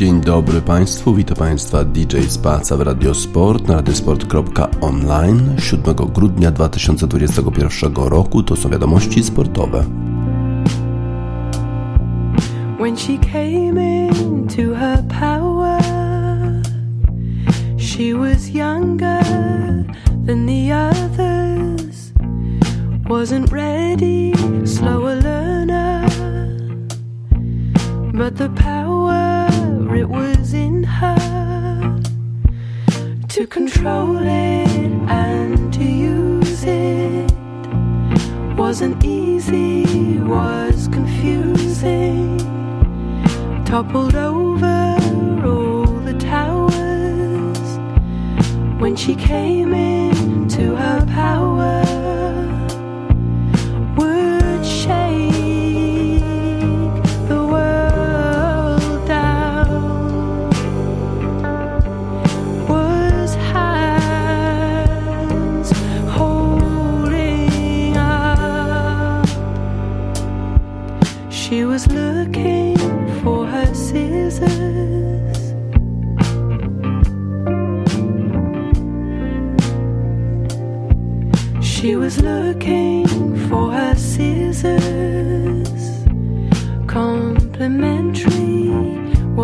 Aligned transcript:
Dzień 0.00 0.20
dobry 0.20 0.60
Państwu, 0.60 1.14
witam 1.14 1.36
Państwa. 1.36 1.84
DJ 1.84 2.20
Spaca 2.28 2.76
w 2.76 2.80
Radiosport 2.80 3.68
na 3.68 3.76
radiosport.online 3.76 5.56
7 5.58 5.94
grudnia 5.94 6.50
2021 6.50 7.94
roku. 7.94 8.42
To 8.42 8.56
są 8.56 8.68
wiadomości 8.68 9.22
sportowe. 9.24 9.84
When 12.78 12.96
she 12.96 13.18
came 13.32 13.80
into 14.10 14.74
her 14.74 15.04
power, 15.20 15.82
she 17.78 18.14
was 18.14 18.48
younger 18.54 19.24
than 20.26 20.46
the 20.46 20.74
others, 20.90 22.12
wasn't 23.08 23.52
ready, 23.52 24.32
slower 24.66 25.22
learner, 25.22 26.08
but 28.12 28.36
the 28.36 28.48
power 28.48 29.29
it 29.94 30.08
was 30.08 30.54
in 30.54 30.84
her 30.84 32.00
to 33.28 33.46
control 33.46 34.18
it 34.18 34.92
and 35.08 35.72
to 35.72 35.84
use 35.84 36.64
it 36.64 37.30
wasn't 38.60 39.02
easy, 39.02 40.18
was 40.18 40.86
confusing, 40.88 42.36
toppled 43.64 44.14
over 44.14 44.96
all 45.44 45.86
the 46.04 46.14
towers 46.18 47.58
when 48.78 48.94
she 48.94 49.14
came 49.14 49.72
into 49.72 50.76
her 50.76 51.06
power. 51.06 51.89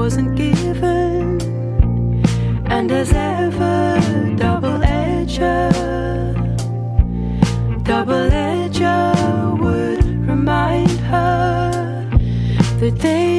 wasn't 0.07 0.37
given. 0.37 1.41
And 2.67 2.93
as 2.93 3.13
ever, 3.13 3.99
double 4.37 4.79
edger, 4.79 5.73
double 7.83 8.31
edger 8.31 9.59
would 9.59 10.05
remind 10.29 11.01
her 11.11 12.09
that 12.79 12.99
they. 13.01 13.36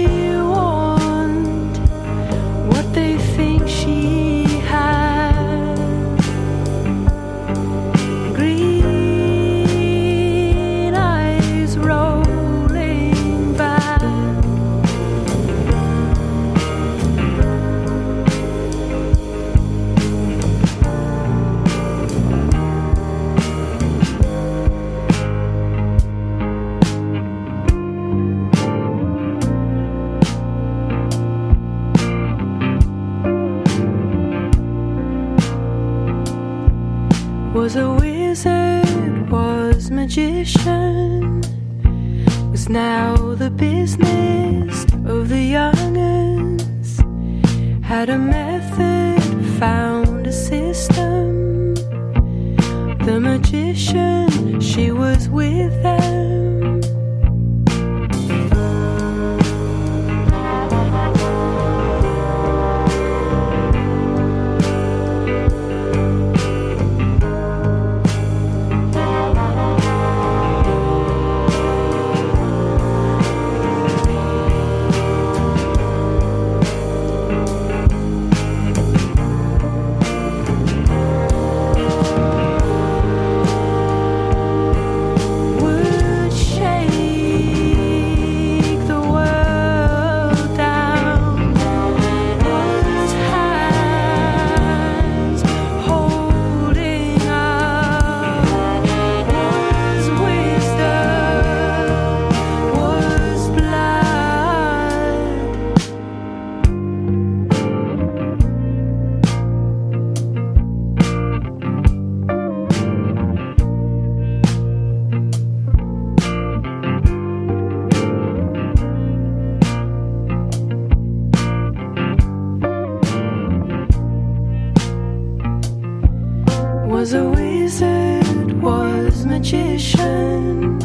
was 127.07 127.13
a 127.13 127.29
wizard, 127.29 128.61
was 128.61 129.25
magician, 129.25 130.77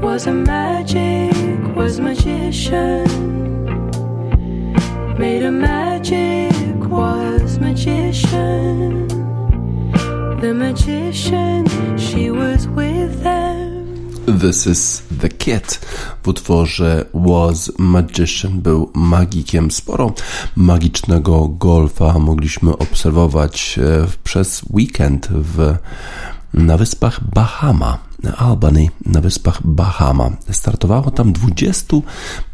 was 0.00 0.26
a 0.26 0.32
magic, 0.32 1.32
was 1.76 2.00
magician, 2.00 3.06
made 5.16 5.44
a 5.44 5.52
magic, 5.52 6.74
was 6.90 7.60
magician. 7.60 9.06
The 10.40 10.52
magician, 10.52 11.64
she 11.96 12.32
was 12.32 12.66
with 12.66 13.24
us. 13.24 13.37
This 14.36 14.66
is 14.66 15.02
the 15.20 15.28
Kid 15.28 15.80
w 16.22 16.28
utworze 16.28 17.04
Was 17.14 17.72
Magician 17.78 18.60
był 18.60 18.90
magikiem. 18.94 19.70
Sporo 19.70 20.12
magicznego 20.56 21.48
golfa 21.48 22.18
mogliśmy 22.18 22.78
obserwować 22.78 23.78
e, 23.78 24.06
przez 24.24 24.62
weekend 24.70 25.28
w, 25.30 25.76
na 26.54 26.76
wyspach 26.76 27.20
Bahama. 27.34 28.07
Albany 28.36 28.88
na 29.06 29.20
wyspach 29.20 29.66
Bahama. 29.66 30.30
Startowało 30.50 31.10
tam 31.10 31.32
20 31.32 31.96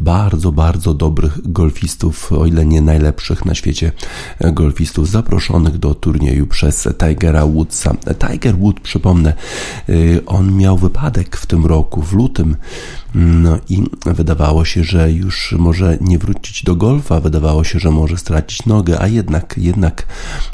bardzo, 0.01 0.53
bardzo 0.53 0.95
dobrych 0.95 1.53
golfistów, 1.53 2.33
o 2.33 2.47
ile 2.47 2.67
nie 2.67 2.81
najlepszych 2.81 3.45
na 3.45 3.55
świecie 3.55 3.93
golfistów, 4.41 5.11
zaproszonych 5.11 5.79
do 5.79 5.95
turnieju 5.95 6.47
przez 6.47 6.89
Tigera 6.99 7.47
Woodsa. 7.47 7.95
Tiger 8.19 8.59
Wood, 8.59 8.81
przypomnę, 8.81 9.33
y, 9.89 10.23
on 10.27 10.57
miał 10.57 10.79
wypadek 10.79 11.37
w 11.37 11.47
tym 11.47 11.67
roku, 11.67 12.03
w 12.03 12.13
lutym, 12.13 12.57
no 13.15 13.59
i 13.69 13.85
wydawało 14.07 14.65
się, 14.65 14.85
że 14.85 15.13
już 15.13 15.55
może 15.59 15.99
nie 16.01 16.19
wrócić 16.19 16.65
do 16.65 16.77
golfa, 16.77 17.21
wydawało 17.21 17.65
się, 17.65 17.79
że 17.79 17.91
może 17.91 18.17
stracić 18.17 18.67
nogę, 18.67 19.01
a 19.01 19.07
jednak, 19.07 19.55
jednak 19.59 20.07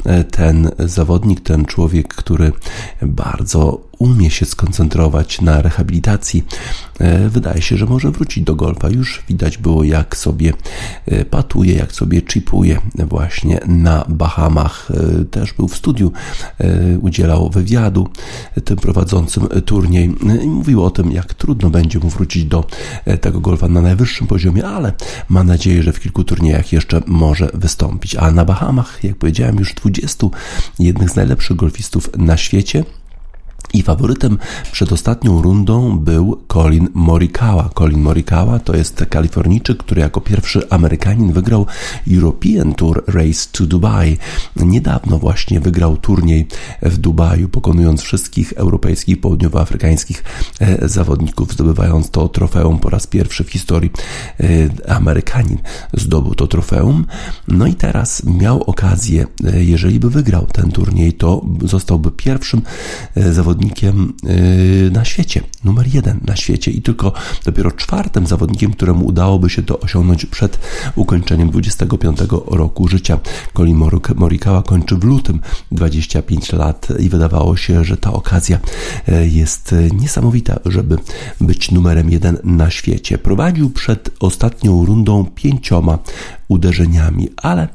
e, 0.05 0.23
ten 0.23 0.71
zawodnik, 0.79 1.41
ten 1.41 1.65
człowiek, 1.65 2.07
który 2.15 2.51
bardzo 3.01 3.90
umie 4.01 4.29
się 4.29 4.45
skoncentrować 4.45 5.41
na 5.41 5.61
rehabilitacji, 5.61 6.43
wydaje 7.29 7.61
się, 7.61 7.77
że 7.77 7.85
może 7.85 8.11
wrócić 8.11 8.43
do 8.43 8.55
golfa. 8.55 8.89
Już 8.89 9.23
widać 9.29 9.57
było, 9.57 9.83
jak 9.83 10.17
sobie 10.17 10.53
patuje, 11.29 11.73
jak 11.75 11.91
sobie 11.91 12.21
chipuje 12.21 12.79
właśnie 12.95 13.59
na 13.67 14.05
Bahamach. 14.09 14.87
Też 15.31 15.53
był 15.53 15.67
w 15.67 15.75
studiu, 15.75 16.11
udzielał 17.01 17.49
wywiadu 17.49 18.07
tym 18.65 18.77
prowadzącym 18.77 19.47
turniej 19.65 20.15
i 20.43 20.47
mówił 20.47 20.83
o 20.83 20.89
tym, 20.89 21.11
jak 21.11 21.33
trudno 21.33 21.69
będzie 21.69 21.99
mu 21.99 22.09
wrócić 22.09 22.45
do 22.45 22.65
tego 23.21 23.39
golfa 23.39 23.67
na 23.67 23.81
najwyższym 23.81 24.27
poziomie, 24.27 24.65
ale 24.65 24.93
ma 25.29 25.43
nadzieję, 25.43 25.83
że 25.83 25.93
w 25.93 25.99
kilku 25.99 26.23
turniejach 26.23 26.73
jeszcze 26.73 27.01
może 27.07 27.49
wystąpić. 27.53 28.15
A 28.15 28.31
na 28.31 28.45
Bahamach, 28.45 29.03
jak 29.03 29.15
powiedziałem, 29.15 29.55
już 29.55 29.73
20 29.73 30.27
jednych 30.79 31.09
z 31.09 31.15
najlepszych 31.15 31.57
golfistów 31.57 32.09
na 32.17 32.37
świecie. 32.37 32.83
I 33.73 33.81
faworytem 33.83 34.37
przed 34.71 34.91
ostatnią 34.91 35.41
rundą 35.41 35.99
był 35.99 36.41
Colin 36.47 36.87
Morikawa. 36.93 37.69
Colin 37.77 38.01
Morikawa 38.01 38.59
to 38.59 38.75
jest 38.75 39.05
Kalifornijczyk, 39.09 39.77
który 39.77 40.01
jako 40.01 40.21
pierwszy 40.21 40.69
Amerykanin 40.69 41.33
wygrał 41.33 41.65
European 42.13 42.73
Tour 42.73 43.03
Race 43.07 43.49
to 43.51 43.65
Dubai. 43.65 44.17
Niedawno 44.55 45.17
właśnie 45.17 45.59
wygrał 45.59 45.97
turniej 45.97 46.47
w 46.81 46.97
Dubaju, 46.97 47.49
pokonując 47.49 48.01
wszystkich 48.01 48.53
europejskich, 48.53 49.21
południowoafrykańskich 49.21 50.23
e, 50.59 50.89
zawodników, 50.89 51.53
zdobywając 51.53 52.09
to 52.09 52.29
trofeum 52.29 52.79
po 52.79 52.89
raz 52.89 53.07
pierwszy 53.07 53.43
w 53.43 53.49
historii. 53.49 53.91
E, 54.39 54.91
Amerykanin 54.95 55.57
zdobył 55.93 56.35
to 56.35 56.47
trofeum. 56.47 57.05
No 57.47 57.67
i 57.67 57.73
teraz 57.73 58.23
miał 58.25 58.63
okazję, 58.63 59.25
e, 59.43 59.63
jeżeli 59.63 59.99
by 59.99 60.09
wygrał 60.09 60.47
ten 60.47 60.71
turniej, 60.71 61.13
to 61.13 61.45
zostałby 61.65 62.11
pierwszym 62.11 62.61
zawodnikiem, 63.15 63.50
zawodnikiem 63.51 64.13
y, 64.87 64.91
na 64.93 65.05
świecie, 65.05 65.41
numer 65.63 65.87
jeden 65.93 66.19
na 66.27 66.35
świecie 66.35 66.71
i 66.71 66.81
tylko 66.81 67.13
dopiero 67.45 67.71
czwartym 67.71 68.27
zawodnikiem, 68.27 68.73
któremu 68.73 69.05
udałoby 69.05 69.49
się 69.49 69.63
to 69.63 69.79
osiągnąć 69.79 70.25
przed 70.25 70.59
ukończeniem 70.95 71.49
25 71.49 72.19
roku 72.47 72.87
życia. 72.87 73.19
Colin 73.53 73.81
Morikawa 74.15 74.63
kończy 74.63 74.95
w 74.95 75.03
lutym 75.03 75.39
25 75.71 76.53
lat 76.53 76.87
i 76.99 77.09
wydawało 77.09 77.57
się, 77.57 77.83
że 77.83 77.97
ta 77.97 78.13
okazja 78.13 78.59
y, 79.09 79.27
jest 79.27 79.75
niesamowita, 79.93 80.59
żeby 80.65 80.97
być 81.41 81.71
numerem 81.71 82.09
jeden 82.09 82.37
na 82.43 82.69
świecie. 82.69 83.17
Prowadził 83.17 83.69
przed 83.69 84.09
ostatnią 84.19 84.85
rundą 84.85 85.25
pięcioma 85.35 85.99
uderzeniami, 86.51 87.29
ale 87.37 87.67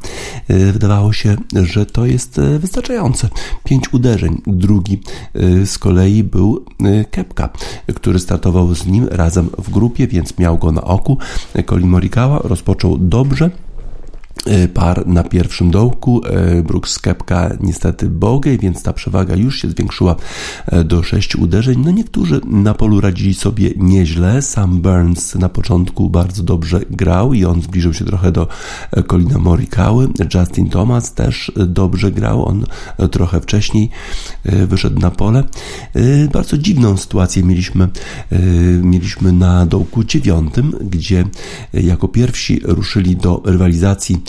e, 0.48 0.72
wydawało 0.72 1.12
się, 1.12 1.36
że 1.62 1.86
to 1.86 2.06
jest 2.06 2.38
e, 2.38 2.58
wystarczające. 2.58 3.28
Pięć 3.64 3.92
uderzeń. 3.92 4.42
Drugi 4.46 5.00
e, 5.34 5.66
z 5.66 5.78
kolei 5.78 6.24
był 6.24 6.64
Kepka, 7.10 7.48
który 7.94 8.18
startował 8.18 8.74
z 8.74 8.86
nim 8.86 9.08
razem 9.10 9.50
w 9.58 9.70
grupie, 9.70 10.06
więc 10.06 10.38
miał 10.38 10.58
go 10.58 10.72
na 10.72 10.84
oku. 10.84 11.18
Colin 11.66 11.88
Morikawa 11.88 12.38
rozpoczął 12.38 12.98
dobrze, 12.98 13.50
par 14.74 15.06
na 15.06 15.22
pierwszym 15.22 15.70
dołku. 15.70 16.20
Y, 16.58 16.62
Brooks 16.62 16.98
Kepka 16.98 17.50
niestety 17.60 18.08
bogej, 18.10 18.58
więc 18.58 18.82
ta 18.82 18.92
przewaga 18.92 19.36
już 19.36 19.58
się 19.58 19.68
zwiększyła 19.68 20.16
y, 20.72 20.84
do 20.84 21.02
6 21.02 21.36
uderzeń. 21.36 21.82
No 21.84 21.90
niektórzy 21.90 22.40
na 22.44 22.74
polu 22.74 23.00
radzili 23.00 23.34
sobie 23.34 23.70
nieźle. 23.76 24.42
Sam 24.42 24.80
Burns 24.80 25.34
na 25.34 25.48
początku 25.48 26.10
bardzo 26.10 26.42
dobrze 26.42 26.80
grał 26.90 27.32
i 27.32 27.44
on 27.44 27.62
zbliżył 27.62 27.94
się 27.94 28.04
trochę 28.04 28.32
do 28.32 28.48
Colina 29.10 29.38
Morikały. 29.38 30.08
Justin 30.34 30.68
Thomas 30.68 31.14
też 31.14 31.52
dobrze 31.66 32.12
grał. 32.12 32.48
On 32.48 32.64
trochę 33.10 33.40
wcześniej 33.40 33.90
wyszedł 34.44 35.00
na 35.00 35.10
pole. 35.10 35.44
Bardzo 36.32 36.58
dziwną 36.58 36.96
sytuację 36.96 37.42
mieliśmy, 37.42 37.88
mieliśmy 38.82 39.32
na 39.32 39.66
dołku 39.66 40.04
dziewiątym, 40.04 40.74
gdzie 40.80 41.24
jako 41.72 42.08
pierwsi 42.08 42.60
ruszyli 42.64 43.16
do 43.16 43.42
rywalizacji 43.44 44.22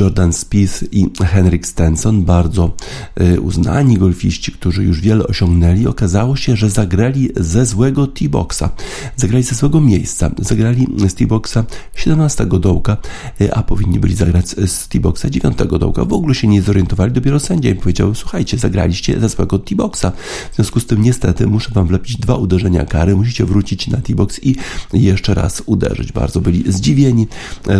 Jordan 0.00 0.32
Spieth 0.32 0.82
i 0.92 1.10
Henrik 1.24 1.66
Stenson, 1.66 2.24
bardzo 2.24 2.70
e, 3.16 3.40
uznani 3.40 3.98
golfiści, 3.98 4.52
którzy 4.52 4.84
już 4.84 5.00
wiele 5.00 5.26
osiągnęli, 5.26 5.86
okazało 5.86 6.36
się, 6.36 6.56
że 6.56 6.70
zagrali 6.70 7.28
ze 7.36 7.66
złego 7.66 8.06
T-boxa. 8.06 8.68
Zagrali 9.16 9.44
ze 9.44 9.54
złego 9.54 9.80
miejsca. 9.80 10.30
Zagrali 10.38 10.86
z 10.96 11.14
T-boxa 11.14 11.58
17 11.94 12.46
dołka, 12.46 12.96
e, 13.40 13.54
a 13.54 13.62
powinni 13.62 14.00
byli 14.00 14.14
zagrać 14.14 14.48
z 14.48 14.88
T-boxa 14.88 15.30
9 15.30 15.78
dołka. 15.78 16.04
W 16.04 16.12
ogóle 16.12 16.34
się 16.34 16.48
nie 16.48 16.62
zorientowali. 16.62 17.12
Dopiero 17.12 17.40
sędzia 17.40 17.70
im 17.70 17.76
powiedział, 17.76 18.14
słuchajcie, 18.14 18.58
zagraliście 18.58 19.20
ze 19.20 19.28
złego 19.28 19.58
T-boxa. 19.58 20.12
W 20.52 20.54
związku 20.54 20.80
z 20.80 20.86
tym 20.86 21.02
niestety 21.02 21.46
muszę 21.46 21.70
wam 21.74 21.86
wlepić 21.86 22.16
dwa 22.16 22.34
uderzenia 22.34 22.84
kary. 22.84 23.16
Musicie 23.16 23.44
wrócić 23.44 23.88
na 23.88 23.98
T-box 23.98 24.40
i 24.42 24.56
jeszcze 24.92 25.34
raz 25.34 25.62
uderzyć. 25.66 26.12
Bardzo 26.12 26.40
byli 26.40 26.72
zdziwieni, 26.72 27.26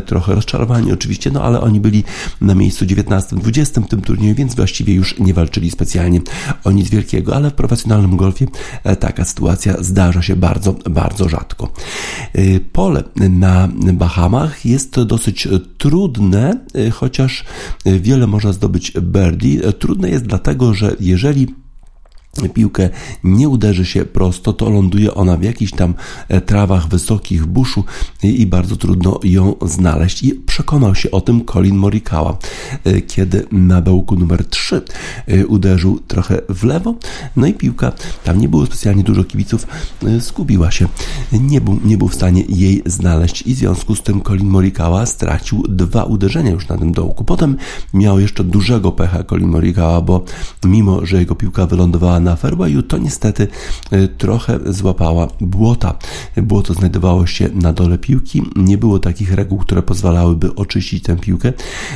trochę 0.06 0.34
rozczarowani 0.34 0.80
oczywiście, 0.93 1.31
no 1.31 1.43
ale 1.43 1.61
oni 1.61 1.81
byli 1.81 2.05
na 2.41 2.55
miejscu 2.55 2.85
19-20 2.85 3.85
w 3.85 3.88
tym 3.88 4.00
turnieju, 4.00 4.35
więc 4.35 4.55
właściwie 4.55 4.94
już 4.94 5.19
nie 5.19 5.35
walczyli 5.35 5.71
specjalnie 5.71 6.21
o 6.65 6.71
nic 6.71 6.91
wielkiego, 6.91 7.37
ale 7.37 7.50
w 7.50 7.55
profesjonalnym 7.55 8.17
golfie 8.17 8.47
e, 8.85 8.97
taka 8.97 9.25
sytuacja 9.25 9.75
zdarza 9.81 10.23
się 10.23 10.37
bardzo, 10.37 10.73
bardzo 10.91 11.29
rzadko. 11.29 11.73
E, 12.32 12.61
pole 12.61 13.03
na 13.31 13.69
Bahamach 13.93 14.67
jest 14.67 15.03
dosyć 15.03 15.49
trudne, 15.79 16.61
e, 16.75 16.91
chociaż 16.91 17.44
wiele 17.87 18.26
można 18.26 18.53
zdobyć 18.53 18.93
birdie. 19.00 19.73
Trudne 19.73 20.11
jest 20.11 20.26
dlatego, 20.26 20.75
że 20.75 20.97
jeżeli 21.00 21.60
piłkę 22.48 22.88
nie 23.25 23.48
uderzy 23.48 23.84
się 23.84 24.04
prosto, 24.04 24.52
to 24.52 24.70
ląduje 24.70 25.14
ona 25.14 25.37
w 25.37 25.42
jakichś 25.42 25.72
tam 25.72 25.94
e, 26.28 26.40
trawach 26.40 26.88
wysokich 26.88 27.46
buszu 27.46 27.84
i 28.22 28.46
bardzo 28.46 28.76
trudno 28.76 29.20
ją 29.25 29.54
znaleźć. 29.62 30.22
I 30.22 30.34
przekonał 30.34 30.94
się 30.94 31.10
o 31.10 31.20
tym 31.20 31.44
Colin 31.44 31.76
Morikawa, 31.76 32.38
e, 32.84 33.00
kiedy 33.00 33.46
na 33.52 33.81
bełku 33.81 34.16
numer 34.16 34.44
3 34.44 34.82
e, 35.26 35.46
uderzył 35.46 35.98
trochę 35.98 36.40
w 36.48 36.64
lewo, 36.64 36.94
no 37.37 37.46
i 37.46 37.54
piłka, 37.54 37.92
tam 38.25 38.40
nie 38.40 38.48
było 38.48 38.66
specjalnie 38.66 39.02
dużo 39.02 39.25
kibiców, 39.25 39.66
zgubiła 40.19 40.70
się. 40.70 40.88
Nie 41.32 41.60
był, 41.60 41.81
nie 41.84 41.98
był 41.98 42.08
w 42.08 42.14
stanie 42.14 42.44
jej 42.48 42.82
znaleźć 42.87 43.42
i 43.42 43.54
w 43.54 43.58
związku 43.58 43.94
z 43.94 44.02
tym 44.02 44.20
Colin 44.20 44.48
Morikawa 44.48 45.06
stracił 45.06 45.62
dwa 45.69 46.04
uderzenia 46.04 46.50
już 46.50 46.69
na 46.69 46.78
tym 46.78 46.92
dołku. 46.92 47.25
Potem 47.25 47.56
miał 47.94 48.20
jeszcze 48.20 48.44
dużego 48.44 48.92
pecha 48.92 49.25
Colin 49.25 49.48
Morikawa, 49.48 50.00
bo 50.00 50.25
mimo, 50.64 51.06
że 51.06 51.19
jego 51.19 51.34
piłka 51.34 51.66
wylądowała 51.66 52.20
na 52.20 52.30
fairwayu, 52.37 52.82
to 52.82 52.99
niestety 52.99 53.49
e, 53.91 54.09
trochę 54.09 54.59
złapała 54.67 55.29
błota. 55.41 55.99
Błoto 56.37 56.75
znajdowało 56.75 57.26
się 57.26 57.49
na 57.54 57.73
dole 57.73 57.99
piłki. 57.99 58.43
Nie 58.57 58.78
było 58.78 58.99
takich 58.99 59.35
reguł, 59.35 59.59
które 59.59 59.83
pozwalałyby 59.83 60.54
oczyścić 60.54 61.02
tę 61.02 61.16
piłkę. 61.16 61.52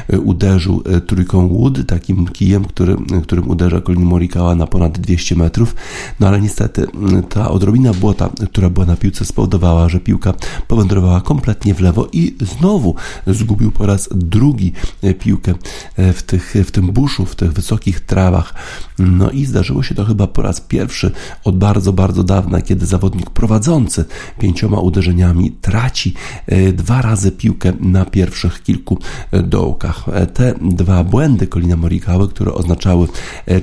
E, 0.08 0.20
uderzył 0.20 0.82
e, 0.86 1.00
trójką 1.00 1.48
Wood, 1.48 1.86
takim 1.86 2.26
kijem, 2.26 2.64
którym, 2.64 3.06
którym 3.22 3.50
uderza 3.50 3.80
Colin 3.80 4.02
Morikawa 4.02 4.54
na 4.54 4.66
ponad 4.66 4.98
200 4.98 5.36
metrów. 5.36 5.74
No 6.20 6.28
ale 6.28 6.40
niestety 6.40 6.86
ta 7.28 7.50
odrobina 7.50 7.94
błota, 7.94 8.30
która 8.50 8.70
była 8.70 8.86
na 8.86 8.96
piłce 8.96 9.24
spowodowała, 9.24 9.88
że 9.88 10.00
piłka 10.00 10.34
powędrowała 10.68 11.20
kompletnie 11.20 11.74
w 11.74 11.80
lewo 11.80 12.08
i 12.12 12.36
znowu 12.40 12.94
zgubił 13.26 13.72
po 13.72 13.86
raz 13.86 14.08
drugi 14.14 14.72
piłkę 15.18 15.54
w, 15.98 16.22
tych, 16.22 16.54
w 16.64 16.70
tym 16.70 16.86
buszu, 16.86 17.26
w 17.26 17.36
tych 17.36 17.52
wysokich 17.52 18.00
trawach. 18.00 18.54
No 18.98 19.30
i 19.30 19.44
zdarzyło 19.44 19.82
się 19.82 19.94
to 19.94 20.04
chyba 20.04 20.13
chyba 20.14 20.26
po 20.26 20.42
raz 20.42 20.60
pierwszy 20.60 21.10
od 21.44 21.58
bardzo, 21.58 21.92
bardzo 21.92 22.24
dawna, 22.24 22.62
kiedy 22.62 22.86
zawodnik 22.86 23.30
prowadzący 23.30 24.04
pięcioma 24.38 24.80
uderzeniami 24.80 25.50
traci 25.50 26.14
e, 26.46 26.72
dwa 26.72 27.02
razy 27.02 27.32
piłkę 27.32 27.72
na 27.80 28.04
pierwszych 28.04 28.62
kilku 28.62 28.98
e, 29.30 29.42
dołkach. 29.42 30.08
E, 30.12 30.26
te 30.26 30.54
dwa 30.60 31.04
błędy 31.04 31.46
Kolina 31.46 31.76
Morikały, 31.76 32.28
które 32.28 32.54
oznaczały 32.54 33.08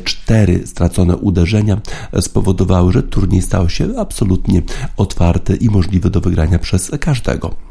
cztery 0.04 0.68
stracone 0.68 1.18
uderzenia, 1.18 1.82
spowodowały, 2.22 2.92
że 2.92 3.04
turniej 3.04 3.42
stał 3.42 3.70
się 3.70 3.88
absolutnie 4.00 4.62
otwarty 4.98 5.56
i 5.56 5.70
możliwy 5.70 6.10
do 6.10 6.22
wygrania 6.22 6.60
przez 6.60 6.92
każdego. 7.00 7.71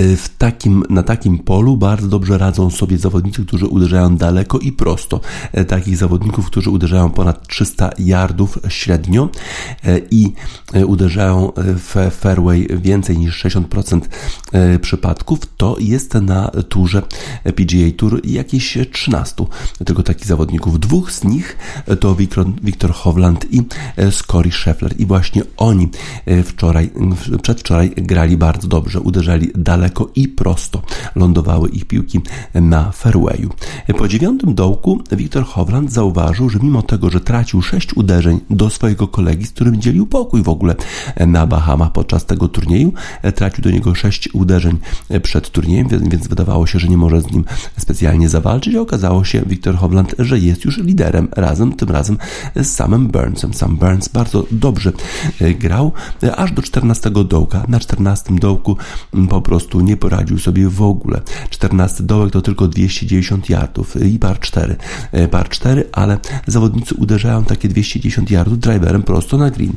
Y, 0.00 0.16
w 0.16 0.28
takim, 0.28 0.84
na 0.90 1.02
takim 1.02 1.38
polu 1.38 1.76
bardzo 1.76 2.08
dobrze 2.08 2.38
radzą 2.38 2.70
sobie 2.70 2.98
zawodnicy, 2.98 3.46
którzy 3.46 3.66
uderzają 3.66 4.16
daleko 4.16 4.58
i 4.58 4.72
prosto. 4.72 5.20
Y, 5.58 5.64
takich 5.64 5.96
zawodników, 5.96 6.46
którzy 6.46 6.70
uderzają 6.70 7.10
ponad 7.10 7.48
300 7.48 7.90
yardów 7.98 8.58
średnio 8.68 9.28
y, 9.86 10.06
i 10.10 10.32
uderzają 10.86 11.52
w 11.56 12.10
fairway 12.20 12.68
więcej 12.70 13.18
niż 13.18 13.44
60% 13.44 14.00
przypadków, 14.80 15.38
to 15.56 15.76
jest 15.78 16.14
na 16.14 16.50
turze 16.68 17.02
PGA 17.44 17.90
Tour 17.96 18.20
jakieś 18.26 18.78
13 18.92 19.44
tylko 19.84 20.02
takich 20.02 20.26
zawodników. 20.26 20.80
Dwóch 20.80 21.12
z 21.12 21.24
nich 21.24 21.56
to 22.00 22.16
Wiktor 22.62 22.92
Hovland 22.92 23.46
i 23.54 23.62
Scotty 24.10 24.50
Scheffler 24.52 24.94
i 25.00 25.06
właśnie 25.06 25.42
oni 25.56 25.88
wczoraj, 26.44 26.90
przedwczoraj 27.42 27.90
grali 27.90 28.36
bardzo 28.36 28.68
dobrze, 28.68 29.00
uderzali 29.00 29.39
daleko 29.54 29.80
daleko 29.80 30.10
i 30.14 30.28
prosto 30.28 30.82
lądowały 31.14 31.68
ich 31.68 31.84
piłki 31.84 32.20
na 32.54 32.92
fairwayu. 32.92 33.50
Po 33.98 34.08
dziewiątym 34.08 34.54
dołku 34.54 35.00
Wiktor 35.12 35.44
Hovland 35.44 35.92
zauważył, 35.92 36.50
że 36.50 36.58
mimo 36.62 36.82
tego, 36.82 37.10
że 37.10 37.20
tracił 37.20 37.62
sześć 37.62 37.96
uderzeń 37.96 38.40
do 38.50 38.70
swojego 38.70 39.08
kolegi, 39.08 39.46
z 39.46 39.50
którym 39.50 39.80
dzielił 39.80 40.06
pokój 40.06 40.42
w 40.42 40.48
ogóle 40.48 40.74
na 41.26 41.46
Bahamach 41.46 41.92
podczas 41.92 42.26
tego 42.26 42.48
turnieju, 42.48 42.92
tracił 43.34 43.64
do 43.64 43.70
niego 43.70 43.94
sześć 43.94 44.34
uderzeń 44.34 44.78
przed 45.22 45.50
turniejem, 45.50 45.88
więc 45.88 46.28
wydawało 46.28 46.66
się, 46.66 46.78
że 46.78 46.88
nie 46.88 46.96
może 46.96 47.20
z 47.20 47.30
nim 47.30 47.44
specjalnie 47.78 48.28
zawalczyć. 48.28 48.74
Okazało 48.74 49.24
się 49.24 49.42
Wiktor 49.46 49.76
Hovland, 49.76 50.14
że 50.18 50.38
jest 50.38 50.64
już 50.64 50.78
liderem 50.78 51.28
razem, 51.36 51.72
tym 51.72 51.90
razem 51.90 52.18
z 52.56 52.66
samym 52.66 53.08
Burnsem. 53.08 53.54
Sam 53.54 53.76
Burns 53.76 54.08
bardzo 54.08 54.44
dobrze 54.50 54.92
grał, 55.58 55.92
aż 56.36 56.52
do 56.52 56.62
14 56.62 57.10
dołka. 57.10 57.64
Na 57.68 57.80
14 57.80 58.34
dołku 58.34 58.76
po 59.30 59.40
prostu 59.40 59.80
nie 59.80 59.96
poradził 59.96 60.38
sobie 60.38 60.68
w 60.68 60.82
ogóle. 60.82 61.20
14 61.50 62.02
dołek 62.02 62.32
to 62.32 62.42
tylko 62.42 62.68
290 62.68 63.50
yardów 63.50 63.96
i 64.06 64.18
par 64.18 64.40
4. 64.40 64.76
E, 65.12 65.28
par 65.28 65.48
4, 65.48 65.84
ale 65.92 66.18
zawodnicy 66.46 66.94
uderzają 66.94 67.44
takie 67.44 67.68
210 67.68 68.30
yardów 68.30 68.58
driverem 68.58 69.02
prosto 69.02 69.38
na 69.38 69.50
green. 69.50 69.72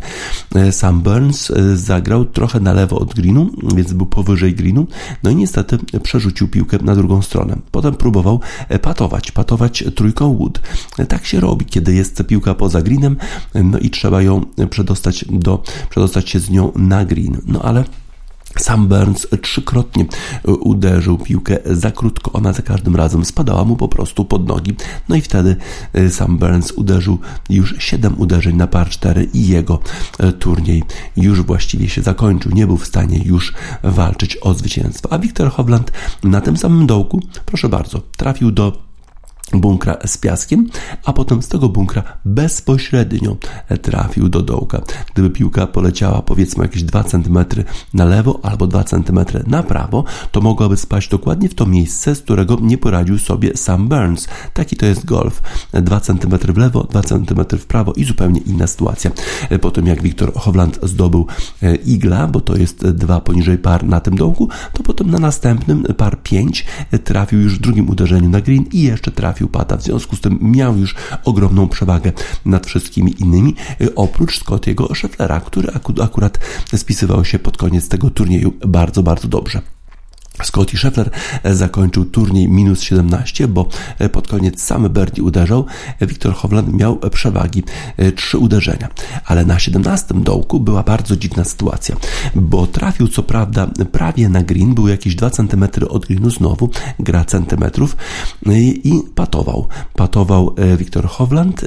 E, 0.56 0.72
sam 0.72 1.02
Burns 1.02 1.52
e, 1.52 1.78
zagrał 1.78 2.26
trochę 2.26 2.60
na 2.60 2.74
lewo 2.74 3.00
od 3.00 3.14
greenu, 3.14 3.50
więc 3.76 3.94
był 3.94 4.06
powyżej 4.06 4.56
greenu, 4.56 4.88
no 5.24 5.30
i 5.30 5.36
niestety 5.36 5.78
przerzucił 6.04 6.48
piłkę 6.48 6.78
na 6.82 6.96
drugą 6.96 7.22
stronę. 7.22 7.58
Potem 7.72 7.96
próbował 7.96 8.40
patować, 8.82 9.32
patować 9.32 9.84
trójką 9.96 10.38
wood. 10.38 10.62
Tak 11.08 11.26
się 11.26 11.40
robi, 11.40 11.66
kiedy 11.66 11.94
jest 11.94 12.24
piłka 12.28 12.54
poza 12.54 12.82
greenem, 12.82 13.18
no 13.64 13.80
i 13.80 13.90
trzeba 13.90 14.22
ją 14.22 14.46
przedostać 14.70 15.26
do, 15.30 15.64
przedostać 15.90 16.30
się 16.30 16.40
z 16.40 16.50
nią 16.50 16.72
na 16.76 17.06
green. 17.06 17.38
No 17.46 17.62
ale 17.62 17.84
sam 18.58 18.88
Burns 18.88 19.28
trzykrotnie 19.42 20.06
uderzył 20.44 21.18
piłkę 21.18 21.58
za 21.66 21.92
krótko, 21.92 22.32
ona 22.32 22.54
za 22.54 22.62
każdym 22.62 22.96
razem 22.96 23.26
spadała 23.26 23.66
mu 23.66 23.76
po 23.76 23.88
prostu 23.88 24.26
pod 24.26 24.48
nogi. 24.48 24.76
No 25.10 25.16
i 25.16 25.22
wtedy 25.22 25.56
e, 25.94 26.10
sam 26.10 26.38
Burns 26.38 26.72
uderzył 26.72 27.20
już 27.50 27.76
7 27.80 28.16
uderzeń 28.18 28.56
na 28.56 28.68
par 28.68 28.90
4 28.90 29.30
i 29.34 29.48
jego 29.48 29.80
e, 30.20 30.32
turniej 30.32 30.84
już 31.18 31.42
właściwie 31.42 31.90
się 31.90 32.02
zakończył. 32.02 32.52
Nie 32.52 32.68
był 32.68 32.78
w 32.78 32.88
stanie 32.88 33.20
już 33.26 33.54
walczyć 33.84 34.38
o 34.42 34.54
zwycięstwo. 34.54 35.14
A 35.14 35.20
Wiktor 35.20 35.52
Hovland 35.52 35.92
na 36.24 36.42
tym 36.42 36.58
samym 36.58 36.88
dołku, 36.88 37.22
proszę 37.46 37.70
bardzo, 37.70 38.02
trafił 38.18 38.52
do 38.52 38.93
bunkra 39.52 39.98
z 40.06 40.18
piaskiem, 40.18 40.70
a 41.06 41.14
potem 41.14 41.42
z 41.42 41.48
tego 41.48 41.70
bunkra 41.70 42.04
bezpośrednio 42.26 43.38
trafił 43.82 44.30
do 44.30 44.42
dołka. 44.42 44.82
Gdyby 45.14 45.30
piłka 45.30 45.68
poleciała 45.68 46.22
powiedzmy 46.22 46.64
jakieś 46.64 46.84
2 46.84 47.04
cm 47.04 47.38
na 47.94 48.06
lewo 48.06 48.40
albo 48.44 48.68
2 48.68 48.84
cm 48.84 49.20
na 49.48 49.64
prawo, 49.64 50.04
to 50.32 50.42
mogłaby 50.42 50.78
spaść 50.78 51.10
dokładnie 51.10 51.50
w 51.50 51.56
to 51.56 51.66
miejsce, 51.66 52.16
z 52.16 52.22
którego 52.22 52.58
nie 52.62 52.78
poradził 52.78 53.18
sobie 53.18 53.58
sam 53.58 53.90
Burns. 53.90 54.28
Taki 54.54 54.76
to 54.76 54.86
jest 54.86 55.06
golf. 55.06 55.42
2 55.74 56.00
cm 56.00 56.38
w 56.54 56.58
lewo, 56.58 56.84
2 56.84 57.02
cm 57.02 57.58
w 57.60 57.66
prawo 57.66 57.94
i 57.94 58.04
zupełnie 58.04 58.42
inna 58.42 58.68
sytuacja. 58.68 59.12
Po 59.62 59.72
tym 59.72 59.88
jak 59.88 60.02
Wiktor 60.02 60.34
Hovland 60.34 60.80
zdobył 60.84 61.28
e, 61.64 61.76
igla, 61.76 62.28
bo 62.28 62.42
to 62.42 62.56
jest 62.56 62.88
dwa 62.88 63.22
poniżej 63.22 63.58
par 63.58 63.86
na 63.86 64.00
tym 64.00 64.18
dołku, 64.18 64.50
to 64.74 64.84
potem 64.84 65.12
na 65.12 65.20
następnym 65.20 65.84
par 65.84 66.24
5 66.24 66.66
trafił 67.04 67.42
już 67.42 67.58
w 67.58 67.62
drugim 67.62 67.90
uderzeniu 67.90 68.30
na 68.30 68.42
green 68.42 68.66
i 68.72 68.82
jeszcze 68.82 69.12
trafił 69.12 69.33
potrafił 69.34 69.50
w 69.78 69.84
związku 69.84 70.16
z 70.16 70.22
tym 70.22 70.40
miał 70.42 70.78
już 70.78 70.96
ogromną 71.26 71.70
przewagę 71.70 72.12
nad 72.46 72.68
wszystkimi 72.68 73.16
innymi, 73.20 73.56
y, 73.82 73.96
oprócz 73.96 74.40
Scottiego 74.40 74.96
Schefflera, 74.96 75.42
który 75.42 75.70
akurat 76.04 76.40
spisywał 76.76 77.26
się 77.26 77.40
pod 77.40 77.58
koniec 77.58 77.90
tego 77.90 78.10
turnieju 78.10 78.54
bardzo, 78.68 79.04
bardzo 79.04 79.28
dobrze. 79.28 79.73
Scotty 80.42 80.78
Scheffler 80.78 81.10
e, 81.44 81.56
zakończył 81.56 82.06
turniej 82.06 82.50
minus 82.50 82.82
17, 82.82 83.48
bo 83.48 83.68
e, 84.00 84.10
pod 84.10 84.28
koniec 84.28 84.62
sam 84.62 84.90
Bernie 84.90 85.24
uderzał. 85.24 85.66
Wiktor 86.02 86.34
Hovland 86.34 86.74
miał 86.74 87.00
przewagi 87.00 87.64
e, 87.98 88.12
trzy 88.12 88.38
uderzenia. 88.38 88.90
Ale 89.26 89.46
na 89.46 89.60
17 89.60 90.14
dołku 90.14 90.60
była 90.60 90.84
bardzo 90.84 91.16
dziwna 91.16 91.44
sytuacja, 91.44 91.96
bo 92.36 92.68
trafił 92.68 93.08
co 93.08 93.24
prawda 93.24 93.68
prawie 93.92 94.30
na 94.30 94.44
green, 94.44 94.74
był 94.74 94.88
jakieś 94.88 95.16
2 95.16 95.30
cm 95.30 95.66
od 95.90 96.06
greenu 96.06 96.30
znowu, 96.30 96.70
gra 97.00 97.26
centymetrów 97.26 97.98
i 98.84 98.94
patował. 99.16 99.68
Patował 99.94 100.56
Wiktor 100.78 101.08
Hovland. 101.08 101.66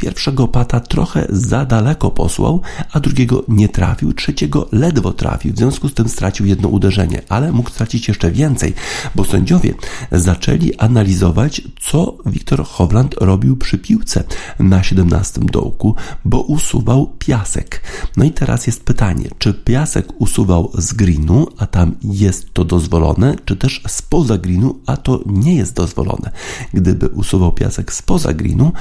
Pierwszego 0.00 0.48
pata 0.48 0.80
trochę 0.80 1.26
za 1.28 1.64
daleko 1.64 2.10
posłał, 2.10 2.60
a 2.92 3.00
drugiego 3.00 3.44
nie 3.48 3.68
trafił, 3.68 4.12
trzeciego 4.12 4.68
ledwo 4.72 5.12
trafił. 5.12 5.52
W 5.52 5.56
związku 5.56 5.88
z 5.88 5.94
tym 5.94 6.08
stracił 6.08 6.46
jedno 6.46 6.68
uderzenie, 6.68 7.22
ale 7.28 7.52
mógł 7.52 7.70
stracić 7.70 8.08
jeszcze 8.08 8.30
więcej, 8.30 8.74
bo 9.14 9.24
sędziowie 9.24 9.74
zaczęli 10.12 10.76
analizować, 10.76 11.62
co 11.80 12.16
Wiktor 12.26 12.64
Hovland 12.64 13.14
robił 13.20 13.56
przy 13.56 13.78
piłce 13.78 14.24
na 14.58 14.82
17 14.82 15.40
dołku, 15.40 15.94
bo 16.24 16.40
usuwał 16.40 17.14
piasek. 17.18 17.82
No 18.16 18.24
i 18.24 18.30
teraz 18.30 18.66
jest 18.66 18.84
pytanie, 18.84 19.28
czy 19.38 19.54
piasek 19.54 20.06
usuwał 20.18 20.70
z 20.74 20.92
greenu, 20.92 21.46
a 21.58 21.66
tam 21.66 21.94
jest 22.02 22.54
to 22.54 22.64
dozwolone, 22.64 23.36
czy 23.44 23.56
też 23.56 23.82
spoza 23.88 24.38
greenu, 24.38 24.80
a 24.86 24.96
to 24.96 25.20
nie 25.26 25.54
jest 25.54 25.74
dozwolone. 25.74 26.30
Gdyby 26.74 27.08
usuwał 27.08 27.52
piasek 27.52 27.92
spoza 27.92 28.32
greenu, 28.32 28.72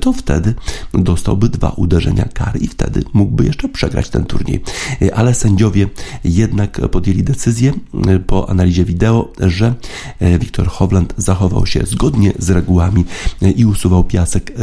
to 0.00 0.12
wtedy 0.12 0.54
dostałby 0.94 1.48
dwa 1.48 1.68
uderzenia 1.68 2.28
kary 2.34 2.58
i 2.58 2.68
wtedy 2.68 3.04
mógłby 3.12 3.44
jeszcze 3.44 3.68
przegrać 3.68 4.10
ten 4.10 4.24
turniej. 4.24 4.60
Ale 5.14 5.34
sędziowie 5.34 5.88
jednak 6.24 6.80
podjęli 6.88 7.22
decyzję 7.22 7.72
po 8.26 8.50
analizie 8.50 8.84
wideo, 8.84 9.32
że 9.40 9.74
e, 10.20 10.38
Wiktor 10.38 10.68
Hovland 10.68 11.14
zachował 11.16 11.66
się 11.66 11.80
zgodnie 11.86 12.32
z 12.38 12.50
regułami 12.50 13.04
e, 13.42 13.50
i 13.50 13.64
usuwał 13.64 14.04
piasek, 14.04 14.50
e, 14.50 14.54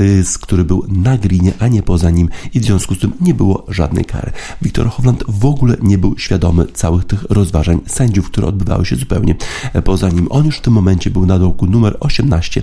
który 0.41 0.63
był 0.63 0.85
na 0.87 1.17
grinie, 1.17 1.53
a 1.59 1.67
nie 1.67 1.83
poza 1.83 2.09
nim 2.09 2.29
i 2.53 2.59
w 2.59 2.63
związku 2.63 2.95
z 2.95 2.99
tym 2.99 3.13
nie 3.21 3.33
było 3.33 3.65
żadnej 3.67 4.05
kary. 4.05 4.31
Wiktor 4.61 4.89
Hovland 4.89 5.23
w 5.27 5.45
ogóle 5.45 5.77
nie 5.81 5.97
był 5.97 6.17
świadomy 6.17 6.65
całych 6.73 7.05
tych 7.05 7.23
rozważań 7.29 7.79
sędziów, 7.87 8.31
które 8.31 8.47
odbywały 8.47 8.85
się 8.85 8.95
zupełnie 8.95 9.35
poza 9.83 10.09
nim. 10.09 10.27
On 10.29 10.45
już 10.45 10.57
w 10.57 10.61
tym 10.61 10.73
momencie 10.73 11.09
był 11.09 11.25
na 11.25 11.39
dołku 11.39 11.65
numer 11.65 11.97
18 11.99 12.61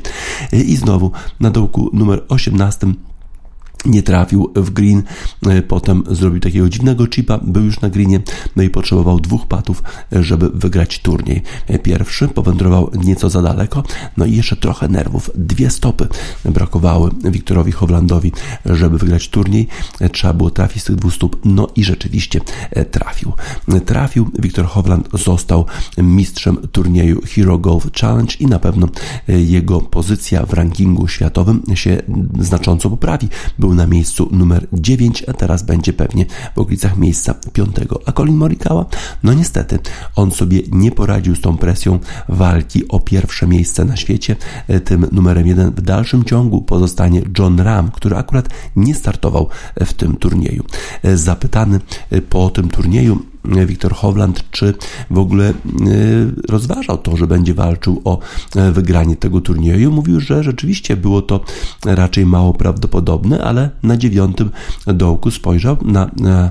i 0.53 0.77
znowu 0.77 1.13
na 1.41 1.51
dołku 1.51 1.91
numer 1.93 2.25
18 2.29 2.87
nie 3.87 4.03
trafił 4.03 4.53
w 4.57 4.71
green, 4.71 5.03
e, 5.47 5.63
potem 5.63 6.03
zrobił 6.11 6.41
takiego 6.41 6.69
dziwnego 6.69 7.07
chipa, 7.07 7.39
był 7.39 7.65
już 7.65 7.81
na 7.81 7.91
greenie, 7.91 8.21
no 8.57 8.63
i 8.63 8.71
potrzebował 8.71 9.21
dwóch 9.21 9.47
patów, 9.47 9.83
e, 10.13 10.23
żeby 10.23 10.51
wygrać 10.51 10.99
turniej. 10.99 11.43
E, 11.67 11.79
pierwszy 11.79 12.29
powędrował 12.29 12.91
nieco 13.05 13.31
za 13.31 13.43
daleko, 13.43 13.83
no 14.17 14.27
i 14.27 14.37
jeszcze 14.37 14.57
trochę 14.57 14.89
nerwów. 14.89 15.31
Dwie 15.35 15.71
stopy 15.71 16.09
brakowały 16.45 17.11
Wiktorowi 17.25 17.73
Hovlandowi, 17.73 18.33
żeby 18.67 18.99
wygrać 18.99 19.29
turniej. 19.29 19.69
Trzeba 20.13 20.35
było 20.35 20.51
trafić 20.51 20.83
z 20.83 20.87
tych 20.87 20.97
dwóch 20.97 21.15
stóp, 21.15 21.41
no 21.45 21.69
i 21.77 21.85
rzeczywiście 21.85 22.41
trafił. 22.91 23.33
Trafił, 23.87 24.31
Wiktor 24.39 24.67
Hovland 24.67 25.09
został 25.13 25.67
mistrzem 25.99 26.57
turnieju 26.73 27.21
Hero 27.35 27.59
Golf 27.59 27.93
Challenge 28.01 28.35
i 28.41 28.47
na 28.47 28.59
pewno 28.59 28.89
jego 29.29 29.81
pozycja 29.81 30.47
w 30.47 30.53
rankingu 30.53 31.09
światowym 31.09 31.63
się 31.75 32.03
znacząco 32.39 32.91
poprawi. 32.91 33.29
Był 33.59 33.70
był 33.71 33.77
na 33.77 33.87
miejscu 33.87 34.29
numer 34.33 34.67
9, 34.73 35.25
a 35.29 35.33
teraz 35.33 35.63
będzie 35.63 35.93
pewnie 35.93 36.27
w 36.55 36.59
okolicach 36.59 36.97
miejsca 36.97 37.35
5. 37.53 37.77
A 38.07 38.13
Colin 38.13 38.37
Morikawa? 38.37 38.87
No 39.23 39.35
niestety, 39.35 39.79
on 40.17 40.31
sobie 40.31 40.63
nie 40.73 40.91
poradził 40.91 41.37
z 41.37 41.41
tą 41.41 41.57
presją 41.57 41.99
walki 42.29 42.89
o 42.89 43.01
pierwsze 43.01 43.47
miejsce 43.47 43.85
na 43.85 43.97
świecie. 43.97 44.37
E, 44.69 44.81
tym 44.81 45.07
numerem 45.13 45.47
1 45.47 45.71
w 45.71 45.81
dalszym 45.81 46.25
ciągu 46.25 46.63
pozostanie 46.63 47.23
John 47.39 47.61
Ram, 47.61 47.91
który 47.91 48.17
akurat 48.17 48.49
nie 48.77 48.95
startował 48.95 49.49
w 49.81 49.93
tym 49.93 50.17
turnieju. 50.17 50.65
E, 51.03 51.17
zapytany 51.17 51.81
e, 52.11 52.23
po 52.23 52.51
tym 52.51 52.69
turnieju 52.69 53.30
Wiktor 53.45 53.95
Hovland, 53.95 54.45
czy 54.51 54.75
w 55.11 55.19
ogóle 55.19 55.49
e, 55.49 55.55
rozważał 56.49 56.99
to, 56.99 57.17
że 57.17 57.27
będzie 57.27 57.55
walczył 57.55 58.03
o 58.05 58.19
e, 58.57 58.73
wygranie 58.73 59.17
tego 59.17 59.41
turnieju. 59.41 59.93
Mówił, 59.93 60.21
że 60.21 60.45
rzeczywiście 60.45 60.97
było 60.97 61.23
to 61.23 61.41
raczej 61.85 62.27
mało 62.27 62.55
prawdopodobne, 62.55 63.45
ale 63.45 63.71
na 63.83 63.97
dziewiątym 63.97 64.51
dołku 64.87 65.31
spojrzał 65.31 65.77
na, 65.83 66.11
na 66.17 66.51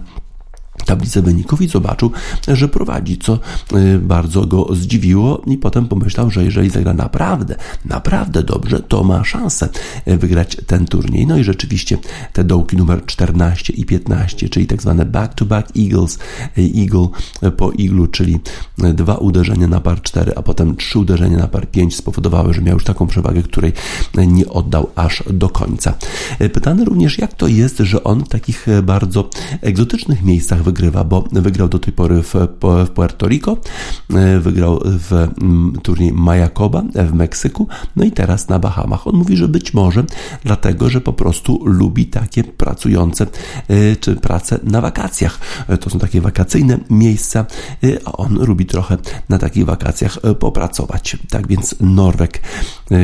tablicę 0.86 1.22
wyników 1.22 1.62
i 1.62 1.68
zobaczył, 1.68 2.12
że 2.48 2.68
prowadzi, 2.68 3.18
co 3.18 3.40
y, 3.74 4.00
bardzo 4.00 4.46
go 4.46 4.76
zdziwiło 4.76 5.42
i 5.48 5.58
potem 5.58 5.88
pomyślał, 5.88 6.32
że 6.32 6.46
jeżeli 6.46 6.70
zagra 6.70 6.94
naprawdę, 6.94 7.56
naprawdę 7.86 8.44
dobrze, 8.44 8.80
to 8.80 9.04
ma 9.04 9.24
szansę 9.24 9.70
y, 10.08 10.18
wygrać 10.18 10.58
ten 10.68 10.86
turniej. 10.86 11.28
No 11.28 11.38
i 11.38 11.44
rzeczywiście 11.44 11.98
te 12.34 12.44
dołki 12.44 12.78
numer 12.78 13.06
14 13.06 13.74
i 13.74 13.86
15, 13.86 14.50
czyli 14.50 14.68
tak 14.68 14.82
zwane 14.82 15.06
back-to-back 15.06 15.78
Eagles, 15.78 16.20
y, 16.58 16.72
Eagle 16.78 17.08
po 17.58 17.72
Eaglu, 17.80 18.08
czyli 18.08 18.40
dwa 18.78 19.16
uderzenia 19.16 19.68
na 19.68 19.80
par 19.80 20.02
4, 20.02 20.36
a 20.36 20.42
potem 20.42 20.76
trzy 20.76 21.00
uderzenia 21.00 21.38
na 21.38 21.48
par 21.48 21.68
5 21.72 21.96
spowodowały, 21.96 22.54
że 22.54 22.62
miał 22.62 22.74
już 22.74 22.84
taką 22.84 23.08
przewagę, 23.08 23.44
której 23.44 23.74
nie 24.28 24.50
oddał 24.50 24.90
aż 24.96 25.24
do 25.30 25.50
końca. 25.50 25.94
Pytany 26.54 26.86
również, 26.86 27.18
jak 27.18 27.34
to 27.34 27.48
jest, 27.48 27.78
że 27.78 28.04
on 28.04 28.24
w 28.24 28.30
takich 28.30 28.66
bardzo 28.84 29.30
egzotycznych 29.62 30.24
miejscach 30.24 30.64
wygrywa, 30.70 31.04
bo 31.04 31.24
wygrał 31.32 31.68
do 31.68 31.80
tej 31.80 31.94
pory 31.94 32.24
w, 32.24 32.34
w 32.86 32.90
Puerto 32.90 33.28
Rico, 33.28 33.58
wygrał 34.40 34.80
w 34.84 35.28
turniej 35.84 36.14
Mayacoba 36.14 36.84
w 36.96 37.14
Meksyku, 37.14 37.68
no 37.96 38.04
i 38.04 38.12
teraz 38.12 38.50
na 38.50 38.60
Bahamach. 38.60 39.08
On 39.08 39.16
mówi, 39.16 39.38
że 39.38 39.48
być 39.48 39.74
może 39.74 40.04
dlatego, 40.44 40.90
że 40.90 41.02
po 41.02 41.14
prostu 41.14 41.60
lubi 41.66 42.06
takie 42.06 42.44
pracujące, 42.44 43.28
czy 44.00 44.16
pracę 44.16 44.60
na 44.64 44.82
wakacjach. 44.82 45.40
To 45.80 45.90
są 45.90 46.00
takie 46.00 46.22
wakacyjne 46.22 46.78
miejsca, 46.90 47.46
a 48.06 48.12
on 48.12 48.46
lubi 48.46 48.66
trochę 48.66 48.98
na 49.30 49.38
takich 49.38 49.66
wakacjach 49.66 50.20
popracować. 50.40 51.18
Tak 51.30 51.48
więc 51.48 51.76
Norwek, 51.80 52.42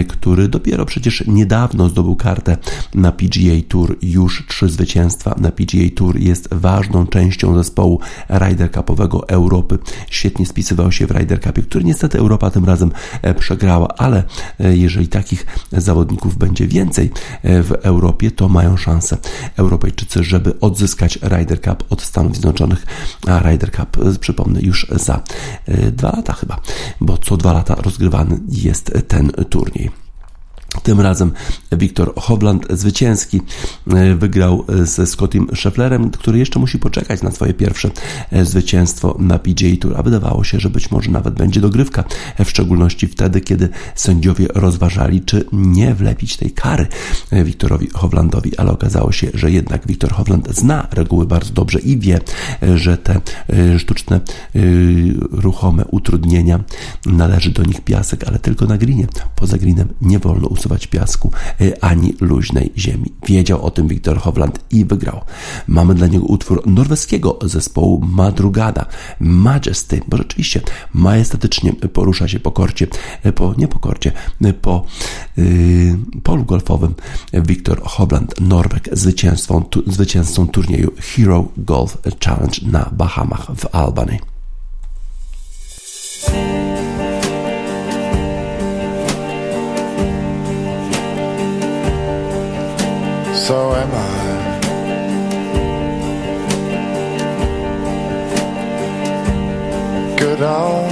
który 0.07 0.47
dopiero 0.47 0.85
przecież 0.85 1.23
niedawno 1.27 1.89
zdobył 1.89 2.15
kartę 2.15 2.57
na 2.93 3.11
PGA 3.11 3.61
Tour, 3.67 3.97
już 4.01 4.45
trzy 4.47 4.69
zwycięstwa 4.69 5.35
na 5.39 5.51
PGA 5.51 5.89
Tour, 5.95 6.19
jest 6.19 6.53
ważną 6.53 7.07
częścią 7.07 7.54
zespołu 7.57 7.99
Ryder 8.29 8.71
Cupowego 8.71 9.29
Europy. 9.29 9.77
Świetnie 10.09 10.45
spisywał 10.45 10.91
się 10.91 11.07
w 11.07 11.11
Ryder 11.11 11.41
Cupie, 11.41 11.61
który 11.61 11.85
niestety 11.85 12.17
Europa 12.17 12.51
tym 12.51 12.65
razem 12.65 12.91
e, 13.21 13.33
przegrała, 13.33 13.87
ale 13.97 14.23
e, 14.59 14.77
jeżeli 14.77 15.07
takich 15.07 15.45
zawodników 15.71 16.37
będzie 16.37 16.67
więcej 16.67 17.11
e, 17.43 17.63
w 17.63 17.71
Europie, 17.71 18.31
to 18.31 18.49
mają 18.49 18.77
szansę 18.77 19.17
Europejczycy, 19.57 20.23
żeby 20.23 20.59
odzyskać 20.59 21.19
Ryder 21.21 21.61
Cup 21.61 21.83
od 21.89 22.01
Stanów 22.01 22.33
Zjednoczonych, 22.33 22.85
a 23.27 23.39
Ryder 23.39 23.71
Cup, 23.71 23.97
przypomnę, 24.19 24.59
już 24.61 24.87
za 24.91 25.21
dwa 25.91 26.11
lata 26.15 26.33
chyba, 26.33 26.61
bo 27.01 27.17
co 27.17 27.37
dwa 27.37 27.53
lata 27.53 27.75
rozgrywany 27.75 28.39
jest 28.47 28.93
ten 29.07 29.31
turniej. 29.49 30.04
Tym 30.83 31.01
razem 31.01 31.31
Wiktor 31.71 32.13
Hovland 32.15 32.65
zwycięski 32.69 33.41
e, 33.87 34.15
wygrał 34.15 34.65
e, 34.69 34.85
ze 34.85 35.07
Scottim 35.07 35.47
Schefflerem, 35.55 36.11
który 36.11 36.39
jeszcze 36.39 36.59
musi 36.59 36.79
poczekać 36.79 37.21
na 37.21 37.31
swoje 37.31 37.53
pierwsze 37.53 37.91
e, 38.31 38.45
zwycięstwo 38.45 39.15
na 39.19 39.39
PGA 39.39 39.77
Tour, 39.79 39.93
a 39.97 40.03
wydawało 40.03 40.43
się, 40.43 40.59
że 40.59 40.69
być 40.69 40.91
może 40.91 41.11
nawet 41.11 41.33
będzie 41.33 41.61
dogrywka, 41.61 42.03
w 42.45 42.49
szczególności 42.49 43.07
wtedy, 43.07 43.41
kiedy 43.41 43.69
sędziowie 43.95 44.47
rozważali, 44.53 45.21
czy 45.21 45.45
nie 45.51 45.95
wlepić 45.95 46.37
tej 46.37 46.51
kary 46.51 46.87
Wiktorowi 47.31 47.89
Hovlandowi, 47.93 48.57
ale 48.57 48.71
okazało 48.71 49.11
się, 49.11 49.27
że 49.33 49.51
jednak 49.51 49.87
Wiktor 49.87 50.11
Hovland 50.11 50.55
zna 50.55 50.87
reguły 50.91 51.25
bardzo 51.25 51.53
dobrze 51.53 51.79
i 51.79 51.97
wie, 51.97 52.19
że 52.75 52.97
te 52.97 53.21
sztuczne, 53.77 54.19
ruchome 55.31 55.85
utrudnienia 55.85 56.63
należy 57.05 57.51
do 57.51 57.63
nich 57.63 57.81
piasek, 57.81 58.27
ale 58.27 58.39
tylko 58.39 58.65
na 58.65 58.77
grinie. 58.77 59.07
Poza 59.35 59.57
grinem 59.57 59.87
nie 60.01 60.19
wolno 60.19 60.47
usuwać 60.55 60.87
piasku 60.87 61.31
y, 61.61 61.81
ani 61.81 62.13
luźnej 62.21 62.71
ziemi. 62.77 63.13
Wiedział 63.27 63.65
o 63.65 63.71
tym 63.71 63.87
Wiktor 63.87 64.17
Hovland 64.17 64.59
i 64.71 64.85
wygrał. 64.85 65.21
Mamy 65.67 65.95
dla 65.95 66.07
niego 66.07 66.25
utwór 66.25 66.67
norweskiego 66.67 67.39
zespołu 67.43 68.01
Madrugada, 68.05 68.85
Majesty, 69.19 70.01
bo 70.07 70.17
rzeczywiście 70.17 70.61
majestatycznie 70.93 71.73
porusza 71.73 72.27
się 72.27 72.39
po 72.39 72.51
korcie, 72.51 72.87
y, 73.25 73.31
po, 73.31 73.53
nie 73.57 73.67
po 73.67 73.79
korcie, 73.79 74.11
y, 74.45 74.53
po 74.53 74.85
yy, 75.37 75.97
polu 76.23 76.45
golfowym 76.45 76.95
Wiktor 77.33 77.81
Hovland, 77.83 78.41
Norweg, 78.41 78.89
zwycięzcą, 78.91 79.63
tu, 79.63 79.91
zwycięzcą 79.91 80.47
turnieju 80.47 80.91
Hero 80.97 81.47
Golf 81.57 81.97
Challenge 82.25 82.57
na 82.71 82.89
Bahamach 82.91 83.47
w 83.55 83.75
Albany. 83.75 84.19
So 93.47 93.75
am 93.75 93.91
I. 93.93 93.97
Good 100.17 100.41
or 100.41 100.89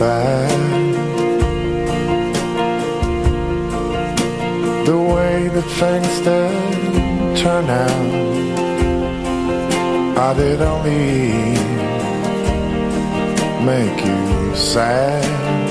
bad. 0.00 0.58
The 4.84 4.98
way 4.98 5.46
that 5.54 5.68
things 5.80 6.14
did 6.26 7.36
turn 7.40 7.66
out, 7.70 8.14
I 10.18 10.34
did 10.34 10.60
only 10.60 11.54
make 13.64 13.98
you 14.04 14.56
sad. 14.56 15.65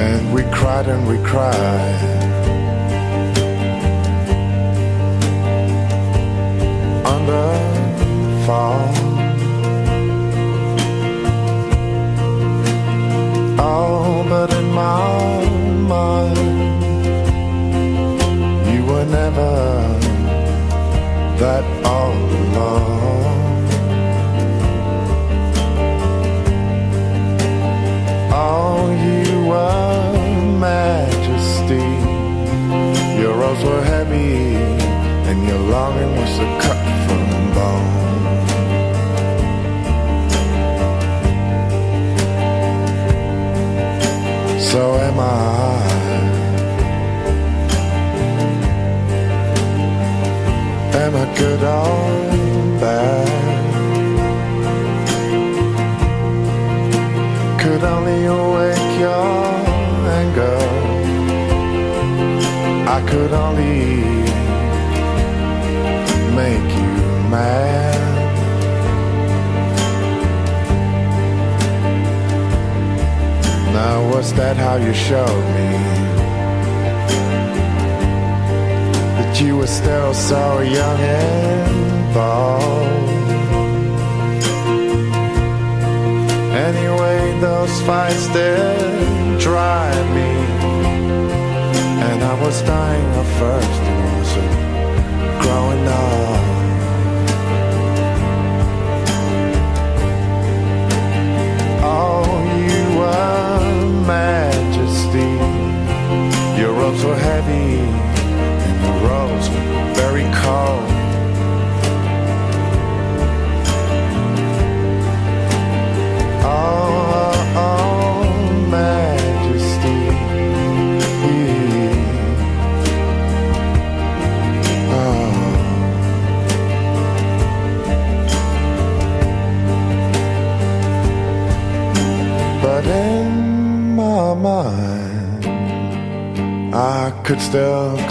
And 0.00 0.32
we 0.32 0.42
cried 0.44 0.88
and 0.88 1.06
we 1.06 1.18
cried. 1.28 2.29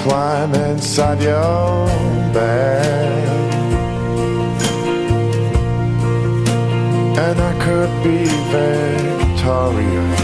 Climb 0.03 0.53
inside 0.53 1.21
your 1.21 1.87
bed. 2.33 3.27
And 7.25 7.37
I 7.51 7.53
could 7.65 7.91
be 8.03 8.23
victorious. 8.55 10.19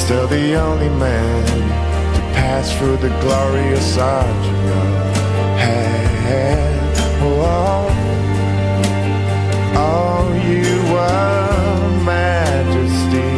Still 0.00 0.26
the 0.26 0.54
only 0.66 0.88
man 0.88 1.44
to 2.14 2.20
pass 2.40 2.72
through 2.76 2.98
the 3.06 3.12
glorious 3.24 3.98
arch 3.98 4.46
of 4.52 4.58
your 4.70 4.90
head. 5.66 6.80
Oh, 7.22 7.88
oh, 9.86 10.24
you 10.50 10.70
were 10.92 12.04
majesty. 12.14 13.32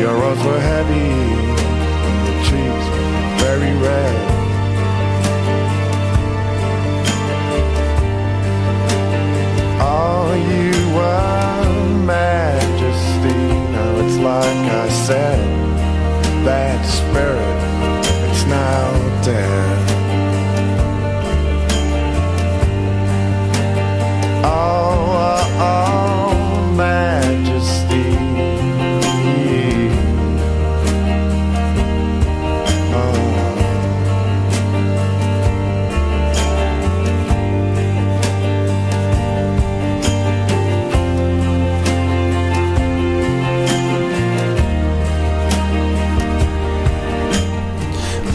Your 0.00 0.16
arms 0.28 0.42
were 0.44 0.62
heavy, 0.72 1.13
red. 3.82 4.16
Oh, 9.80 10.34
you 10.50 10.72
were 10.96 12.04
majesty. 12.04 13.38
Now 13.72 13.92
it's 14.02 14.16
like 14.16 14.64
I 14.84 14.88
said, 14.88 15.40
that 16.44 16.80
spirit, 16.84 17.58
it's 18.30 18.44
now 18.46 19.22
dead. 19.22 19.73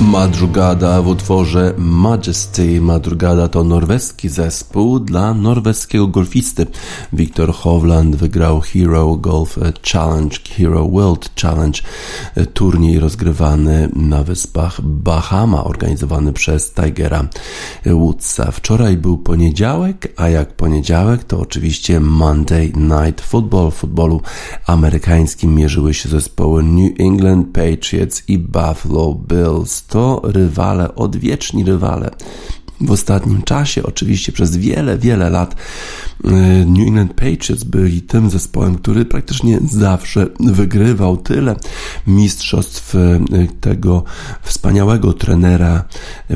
Madrugada 0.09 1.01
w 1.01 1.07
utworze 1.07 1.73
Majesty. 1.77 2.81
Madrugada 2.81 3.47
to 3.47 3.63
norweski 3.63 4.29
zespół 4.29 4.99
dla 4.99 5.33
norweskiego 5.33 6.07
golfisty. 6.07 6.67
Wiktor 7.13 7.53
Hovland 7.53 8.15
wygrał 8.15 8.61
Hero 8.61 9.15
Golf 9.15 9.59
Challenge, 9.91 10.37
Hero 10.57 10.87
World 10.87 11.29
Challenge, 11.41 11.81
turniej 12.53 12.99
rozgrywany 12.99 13.89
na 13.95 14.23
wyspach 14.23 14.81
Bahama, 14.81 15.63
organizowany 15.63 16.33
przez 16.33 16.73
Tigera 16.73 17.27
Woodsa. 17.85 18.51
Wczoraj 18.51 18.97
był 18.97 19.17
poniedziałek, 19.17 20.13
a 20.17 20.29
jak 20.29 20.55
poniedziałek 20.55 21.23
to 21.23 21.39
oczywiście 21.39 21.99
Monday 21.99 22.71
Night 22.75 23.21
Football. 23.21 23.71
W 23.71 23.75
futbolu 23.75 24.21
amerykańskim 24.67 25.55
mierzyły 25.55 25.93
się 25.93 26.09
zespoły 26.09 26.63
New 26.63 26.91
England 26.99 27.47
Patriots 27.53 28.23
i 28.27 28.37
Buffalo 28.37 29.13
Bills 29.13 29.85
to 29.87 30.21
rywale, 30.23 30.95
odwieczni 30.95 31.63
rywale. 31.63 32.11
W 32.81 32.91
ostatnim 32.91 33.41
czasie, 33.41 33.83
oczywiście 33.83 34.31
przez 34.31 34.57
wiele, 34.57 34.97
wiele 34.97 35.29
lat, 35.29 35.55
New 36.65 36.87
England 36.87 37.13
Patriots 37.13 37.63
byli 37.63 38.01
tym 38.01 38.29
zespołem, 38.29 38.75
który 38.75 39.05
praktycznie 39.05 39.59
zawsze 39.71 40.27
wygrywał 40.39 41.17
tyle 41.17 41.55
mistrzostw 42.07 42.95
tego 43.61 44.03
wspaniałego 44.41 45.13
trenera 45.13 45.83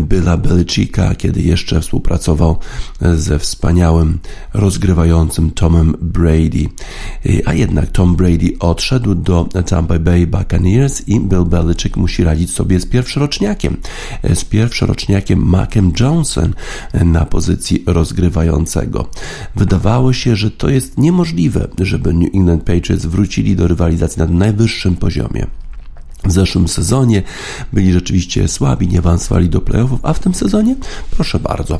Billa 0.02 0.38
Belichicka, 0.38 1.16
kiedy 1.16 1.42
jeszcze 1.42 1.82
współpracował 1.82 2.58
ze 3.02 3.40
wspaniałym, 3.40 4.20
rozgrywającym 4.54 5.52
Tomem 5.52 5.96
Brady. 6.02 6.70
A 7.46 7.54
jednak 7.54 7.92
Tom 7.92 8.16
Brady 8.16 8.54
odszedł 8.60 9.16
do 9.16 9.48
Tampa 9.66 10.00
Bay 10.00 10.28
Buccaneers 10.28 11.08
i 11.08 11.20
Bill 11.20 11.46
Belichick 11.46 11.98
musi 11.98 12.24
radzić 12.24 12.52
sobie 12.52 12.80
z 12.80 12.86
pierwszoroczniakiem, 12.86 13.78
z 14.34 14.46
pierwszoroczniakiem 14.46 15.46
Macem 15.46 15.92
Na 17.06 17.26
pozycji 17.26 17.84
rozgrywającego. 17.88 19.10
Wydawało 19.56 20.13
się, 20.13 20.36
że 20.36 20.52
to 20.52 20.69
jest 20.69 20.98
niemożliwe, 20.98 21.67
żeby 21.80 22.13
New 22.13 22.36
England 22.36 22.63
Patriots 22.63 23.06
wrócili 23.06 23.56
do 23.56 23.67
rywalizacji 23.67 24.19
na 24.19 24.26
najwyższym 24.28 24.96
poziomie. 24.96 25.48
W 26.26 26.32
zeszłym 26.32 26.68
sezonie 26.68 27.24
byli 27.74 27.94
rzeczywiście 27.94 28.48
słabi, 28.48 28.88
nie 28.88 29.00
awansowali 29.00 29.50
do 29.50 29.62
playoffów, 29.62 30.00
a 30.04 30.14
w 30.14 30.20
tym 30.20 30.34
sezonie, 30.34 30.76
proszę 31.12 31.40
bardzo, 31.40 31.80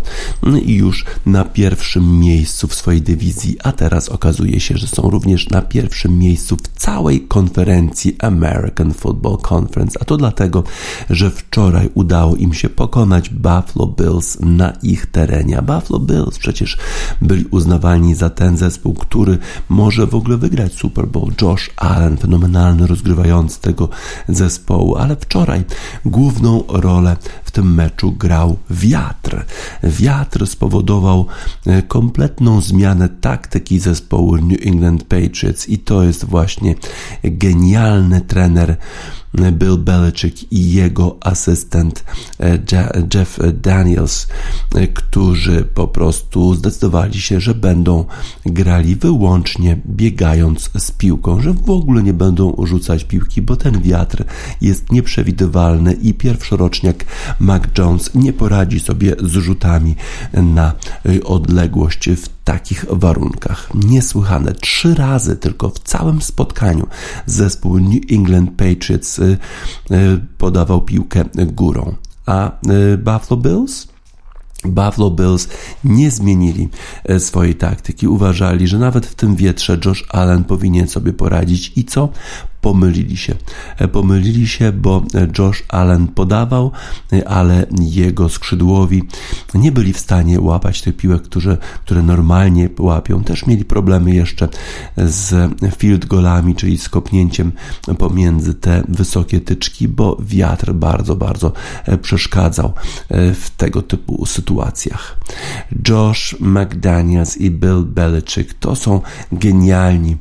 i 0.66 0.76
już 0.76 1.06
na 1.26 1.44
pierwszym 1.44 2.20
miejscu 2.20 2.68
w 2.68 2.76
swojej 2.76 3.02
dywizji, 3.02 3.58
a 3.64 3.72
teraz 3.72 4.10
okazuje 4.10 4.60
się, 4.60 4.78
że 4.78 4.88
są 4.88 5.10
również 5.10 5.50
na 5.50 5.62
pierwszym 5.62 6.20
miejscu 6.20 6.58
w 6.58 6.68
całej 6.80 7.22
konferencji 7.22 8.16
American 8.20 8.94
Football 8.94 9.38
Conference, 9.52 10.00
a 10.02 10.06
to 10.06 10.18
dlatego, 10.18 10.64
że 11.10 11.32
wczoraj 11.32 11.90
udało 11.94 12.36
im 12.36 12.54
się 12.54 12.70
pokonać 12.70 13.30
Buffalo 13.30 13.88
Bills 13.98 14.38
na 14.40 14.74
ich 14.84 15.06
terenie. 15.06 15.62
Buffalo 15.62 16.00
Bills 16.00 16.40
przecież 16.40 16.78
byli 17.22 17.46
uznawani 17.46 18.16
za 18.16 18.30
ten 18.30 18.58
zespół, 18.58 18.94
który 18.94 19.38
może 19.70 20.08
w 20.08 20.16
ogóle 20.16 20.38
wygrać 20.38 20.74
Super 20.74 21.08
Bowl. 21.08 21.32
Josh 21.42 21.70
Allen, 21.78 22.18
fenomenalny 22.18 22.88
rozgrywający 22.88 23.62
tego 23.62 23.90
zespołu, 24.36 24.96
ale 24.96 25.16
wczoraj 25.16 25.64
główną 26.06 26.64
rolę 26.68 27.18
tym 27.54 27.74
meczu 27.74 28.12
grał 28.12 28.58
wiatr. 28.70 29.46
Wiatr 29.84 30.48
spowodował 30.48 31.28
kompletną 31.88 32.62
zmianę 32.62 33.10
taktyki 33.10 33.80
zespołu 33.80 34.38
New 34.38 34.68
England 34.68 35.04
Patriots 35.04 35.70
i 35.70 35.78
to 35.78 36.04
jest 36.04 36.26
właśnie 36.26 36.76
genialny 37.24 38.22
trener 38.22 38.78
Bill 39.52 39.78
Belichick 39.78 40.52
i 40.52 40.74
jego 40.74 41.18
asystent 41.22 42.04
Jeff 43.14 43.40
Daniels, 43.54 44.28
którzy 44.94 45.66
po 45.74 45.88
prostu 45.88 46.56
zdecydowali 46.56 47.22
się, 47.22 47.40
że 47.40 47.56
będą 47.56 48.06
grali 48.46 48.96
wyłącznie 48.96 49.82
biegając 49.88 50.70
z 50.78 50.92
piłką, 50.92 51.42
że 51.42 51.54
w 51.54 51.70
ogóle 51.70 52.04
nie 52.04 52.14
będą 52.14 52.56
rzucać 52.64 53.04
piłki, 53.04 53.42
bo 53.42 53.56
ten 53.56 53.82
wiatr 53.82 54.26
jest 54.62 54.92
nieprzewidywalny 54.92 55.94
i 55.94 56.14
pierwszoroczniak 56.14 57.06
Mac 57.44 57.64
Jones 57.78 58.16
nie 58.16 58.34
poradzi 58.34 58.80
sobie 58.80 59.16
z 59.20 59.32
rzutami 59.32 59.96
na 60.34 60.74
odległość 61.24 62.10
w 62.10 62.30
takich 62.44 62.86
warunkach. 62.90 63.70
Niesłychane. 63.74 64.54
Trzy 64.54 64.96
razy 64.96 65.36
tylko 65.36 65.70
w 65.70 65.80
całym 65.80 66.22
spotkaniu 66.22 66.88
zespół 67.26 67.80
New 67.80 68.02
England 68.12 68.52
Patriots 68.52 69.22
podawał 70.38 70.82
piłkę 70.82 71.26
górą. 71.36 71.96
A 72.26 72.52
Buffalo 72.98 73.42
Bills? 73.42 73.88
Buffalo 74.66 75.12
Bills 75.12 75.48
nie 75.84 76.12
zmienili 76.12 76.70
swojej 77.20 77.56
taktyki. 77.56 78.08
Uważali, 78.08 78.68
że 78.68 78.80
nawet 78.80 79.06
w 79.06 79.16
tym 79.16 79.36
wietrze 79.36 79.78
Josh 79.86 80.06
Allen 80.10 80.44
powinien 80.44 80.88
sobie 80.88 81.14
poradzić 81.14 81.72
i 81.76 81.86
co? 81.86 82.10
Pomylili 82.64 83.18
się. 83.18 83.36
Pomylili 83.92 84.48
się, 84.48 84.72
bo 84.72 85.04
Josh 85.40 85.64
Allen 85.70 86.08
podawał, 86.08 86.72
ale 87.26 87.66
jego 87.82 88.30
skrzydłowi 88.30 89.04
nie 89.54 89.72
byli 89.72 89.94
w 89.94 90.00
stanie 90.00 90.42
łapać 90.42 90.82
tych 90.82 90.98
piłek, 90.98 91.22
które, 91.22 91.58
które 91.84 92.02
normalnie 92.02 92.70
łapią. 92.80 93.24
Też 93.24 93.46
mieli 93.46 93.66
problemy 93.66 94.16
jeszcze 94.16 94.50
z 94.98 95.52
field 95.78 96.06
golami, 96.06 96.56
czyli 96.56 96.78
z 96.78 96.90
kopnięciem 96.90 97.52
pomiędzy 97.98 98.54
te 98.54 98.84
wysokie 98.88 99.42
tyczki, 99.42 99.88
bo 99.88 100.18
wiatr 100.20 100.74
bardzo, 100.74 101.16
bardzo 101.16 101.54
przeszkadzał 102.02 102.74
w 103.10 103.50
tego 103.58 103.82
typu 103.82 104.26
sytuacjach. 104.26 105.20
Josh 105.90 106.36
McDaniels 106.40 107.38
i 107.38 107.52
Bill 107.52 107.84
Belichick 107.86 108.54
to 108.60 108.76
są 108.76 109.02
genialni 109.32 110.18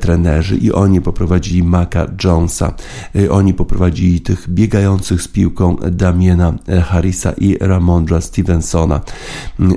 trenerzy 0.00 0.56
i 0.56 0.72
oni 0.72 1.00
poprowadzili 1.00 1.62
Maca 1.68 2.06
Jonesa. 2.24 2.74
Oni 3.30 3.54
poprowadzili 3.54 4.20
tych 4.20 4.48
biegających 4.50 5.22
z 5.22 5.28
piłką 5.28 5.76
Damiena 5.76 6.54
Harrisa 6.84 7.32
i 7.32 7.56
Ramondra 7.60 8.20
Stevensona. 8.20 9.00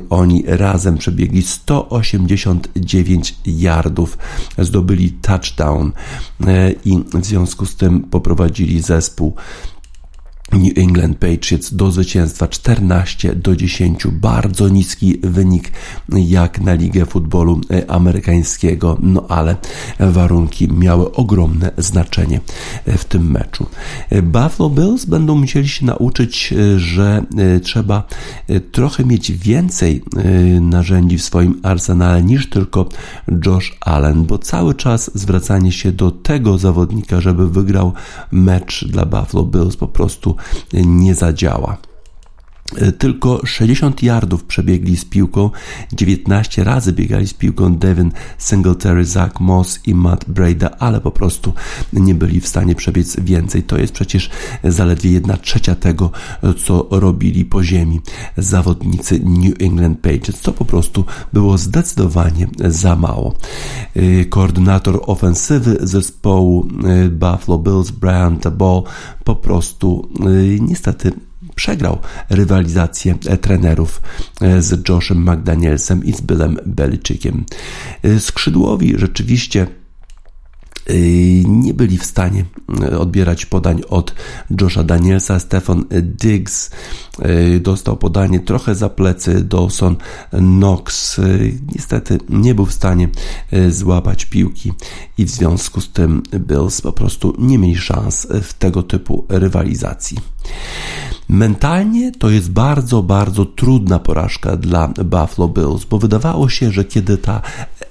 Oni 0.09 0.43
razem 0.47 0.97
przebiegli 0.97 1.41
189 1.41 3.35
yardów, 3.45 4.17
zdobyli 4.57 5.11
touchdown 5.11 5.91
i 6.85 6.99
w 7.13 7.25
związku 7.25 7.65
z 7.65 7.75
tym 7.75 7.99
poprowadzili 7.99 8.81
zespół 8.81 9.35
New 10.53 10.77
England 10.77 11.17
Patriots 11.17 11.73
do 11.73 11.91
zwycięstwa 11.91 12.47
14 12.47 13.35
do 13.35 13.55
10. 13.55 14.07
Bardzo 14.11 14.69
niski 14.69 15.17
wynik 15.23 15.71
jak 16.09 16.61
na 16.61 16.73
ligę 16.73 17.05
futbolu 17.05 17.61
amerykańskiego, 17.87 18.97
no 19.01 19.25
ale 19.29 19.55
warunki 19.99 20.73
miały 20.73 21.11
ogromne 21.11 21.71
znaczenie 21.77 22.39
w 22.85 23.05
tym 23.05 23.31
meczu. 23.31 23.65
Buffalo 24.23 24.69
Bills 24.69 25.05
będą 25.05 25.35
musieli 25.35 25.69
się 25.69 25.85
nauczyć, 25.85 26.53
że 26.77 27.23
trzeba 27.63 28.03
trochę 28.71 29.05
mieć 29.05 29.31
więcej 29.31 30.03
narzędzi 30.61 31.17
w 31.17 31.23
swoim 31.23 31.59
arsenale 31.63 32.23
niż 32.23 32.49
tylko 32.49 32.89
Josh 33.45 33.77
Allen, 33.81 34.25
bo 34.25 34.37
cały 34.37 34.75
czas 34.75 35.11
zwracanie 35.15 35.71
się 35.71 35.91
do 35.91 36.11
tego 36.11 36.57
zawodnika, 36.57 37.21
żeby 37.21 37.49
wygrał 37.49 37.93
mecz 38.31 38.85
dla 38.87 39.05
Buffalo 39.05 39.45
Bills 39.45 39.77
po 39.77 39.87
prostu 39.87 40.35
nie 40.73 41.15
zadziała. 41.15 41.77
E, 42.75 42.91
tylko 42.91 43.45
60 43.45 44.03
yardów 44.03 44.43
przebiegli 44.43 44.97
z 44.97 45.05
piłką, 45.05 45.49
19 45.93 46.63
razy 46.63 46.93
biegali 46.93 47.27
z 47.27 47.33
piłką 47.33 47.75
Devin 47.77 48.11
Singletary, 48.37 49.05
Zach 49.05 49.39
Moss 49.39 49.79
i 49.85 49.95
Matt 49.95 50.25
Breda, 50.27 50.69
ale 50.79 51.01
po 51.01 51.11
prostu 51.11 51.53
nie 51.93 52.15
byli 52.15 52.41
w 52.41 52.47
stanie 52.47 52.75
przebiec 52.75 53.19
więcej. 53.19 53.63
To 53.63 53.77
jest 53.77 53.93
przecież 53.93 54.29
zaledwie 54.63 55.11
jedna 55.11 55.37
trzecia 55.37 55.75
tego, 55.75 56.11
co 56.65 56.87
robili 56.91 57.45
po 57.45 57.63
ziemi 57.63 58.01
zawodnicy 58.37 59.19
New 59.23 59.61
England 59.61 59.99
Patriots. 59.99 60.41
To 60.41 60.53
po 60.53 60.65
prostu 60.65 61.05
było 61.33 61.57
zdecydowanie 61.57 62.47
za 62.65 62.95
mało. 62.95 63.35
E, 63.95 64.25
koordynator 64.25 65.01
ofensywy 65.05 65.77
zespołu 65.81 66.67
e, 66.83 67.09
Buffalo 67.09 67.57
Bills, 67.57 67.91
Brian 67.91 68.39
Ball, 68.57 68.83
po 69.23 69.35
prostu 69.35 70.09
niestety 70.59 71.11
przegrał 71.61 71.99
rywalizację 72.29 73.15
e, 73.27 73.37
trenerów 73.37 74.01
e, 74.41 74.61
z 74.61 74.89
Joshem 74.89 75.29
McDanielsem 75.29 76.03
i 76.03 76.13
z 76.13 76.21
Billem 76.21 76.57
Belichickiem. 76.65 77.45
E, 78.03 78.19
skrzydłowi 78.19 78.93
rzeczywiście 78.97 79.67
nie 81.45 81.73
byli 81.73 81.97
w 81.97 82.05
stanie 82.05 82.45
odbierać 82.99 83.45
podań 83.45 83.81
od 83.89 84.15
Josha 84.61 84.83
Danielsa. 84.83 85.39
Stefan 85.39 85.85
Diggs 86.01 86.71
dostał 87.59 87.97
podanie 87.97 88.39
trochę 88.39 88.75
za 88.75 88.89
plecy. 88.89 89.43
Dawson 89.43 89.95
Knox 90.31 91.19
niestety 91.75 92.17
nie 92.29 92.55
był 92.55 92.65
w 92.65 92.73
stanie 92.73 93.09
złapać 93.69 94.25
piłki 94.25 94.73
i 95.17 95.25
w 95.25 95.29
związku 95.29 95.81
z 95.81 95.89
tym 95.89 96.23
Bills 96.33 96.81
po 96.81 96.91
prostu 96.91 97.35
nie 97.39 97.57
mieli 97.57 97.77
szans 97.77 98.27
w 98.41 98.53
tego 98.53 98.83
typu 98.83 99.25
rywalizacji. 99.29 100.17
Mentalnie 101.31 102.11
to 102.11 102.29
jest 102.29 102.51
bardzo, 102.51 103.03
bardzo 103.03 103.45
trudna 103.45 103.99
porażka 103.99 104.57
dla 104.57 104.87
Buffalo 104.87 105.47
Bills, 105.49 105.85
bo 105.85 105.97
wydawało 105.97 106.49
się, 106.49 106.71
że 106.71 106.85
kiedy 106.85 107.17
ta 107.17 107.41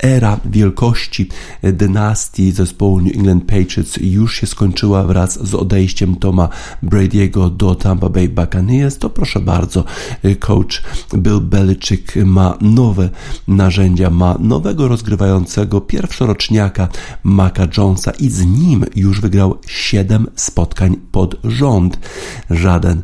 era 0.02 0.40
wielkości 0.44 1.28
dynastii 1.62 2.52
zespołu 2.52 3.00
New 3.00 3.16
England 3.16 3.44
Patriots 3.44 3.96
już 4.00 4.34
się 4.34 4.46
skończyła 4.46 5.04
wraz 5.04 5.46
z 5.48 5.54
odejściem 5.54 6.16
Toma 6.16 6.48
Brady'ego 6.82 7.56
do 7.56 7.74
Tampa 7.74 8.08
Bay 8.08 8.28
Buccaneers, 8.28 8.98
to 8.98 9.10
proszę 9.10 9.40
bardzo, 9.40 9.84
coach 10.40 10.82
Bill 11.14 11.40
Belichick 11.40 12.16
ma 12.16 12.58
nowe 12.60 13.08
narzędzia, 13.48 14.10
ma 14.10 14.36
nowego 14.40 14.88
rozgrywającego 14.88 15.80
pierwszoroczniaka 15.80 16.88
Maca 17.22 17.66
Jonesa 17.76 18.10
i 18.10 18.30
z 18.30 18.46
nim 18.46 18.84
już 18.96 19.20
wygrał 19.20 19.58
7 19.66 20.26
spotkań 20.36 20.96
pod 21.12 21.36
rząd. 21.44 21.98
Żaden 22.50 23.02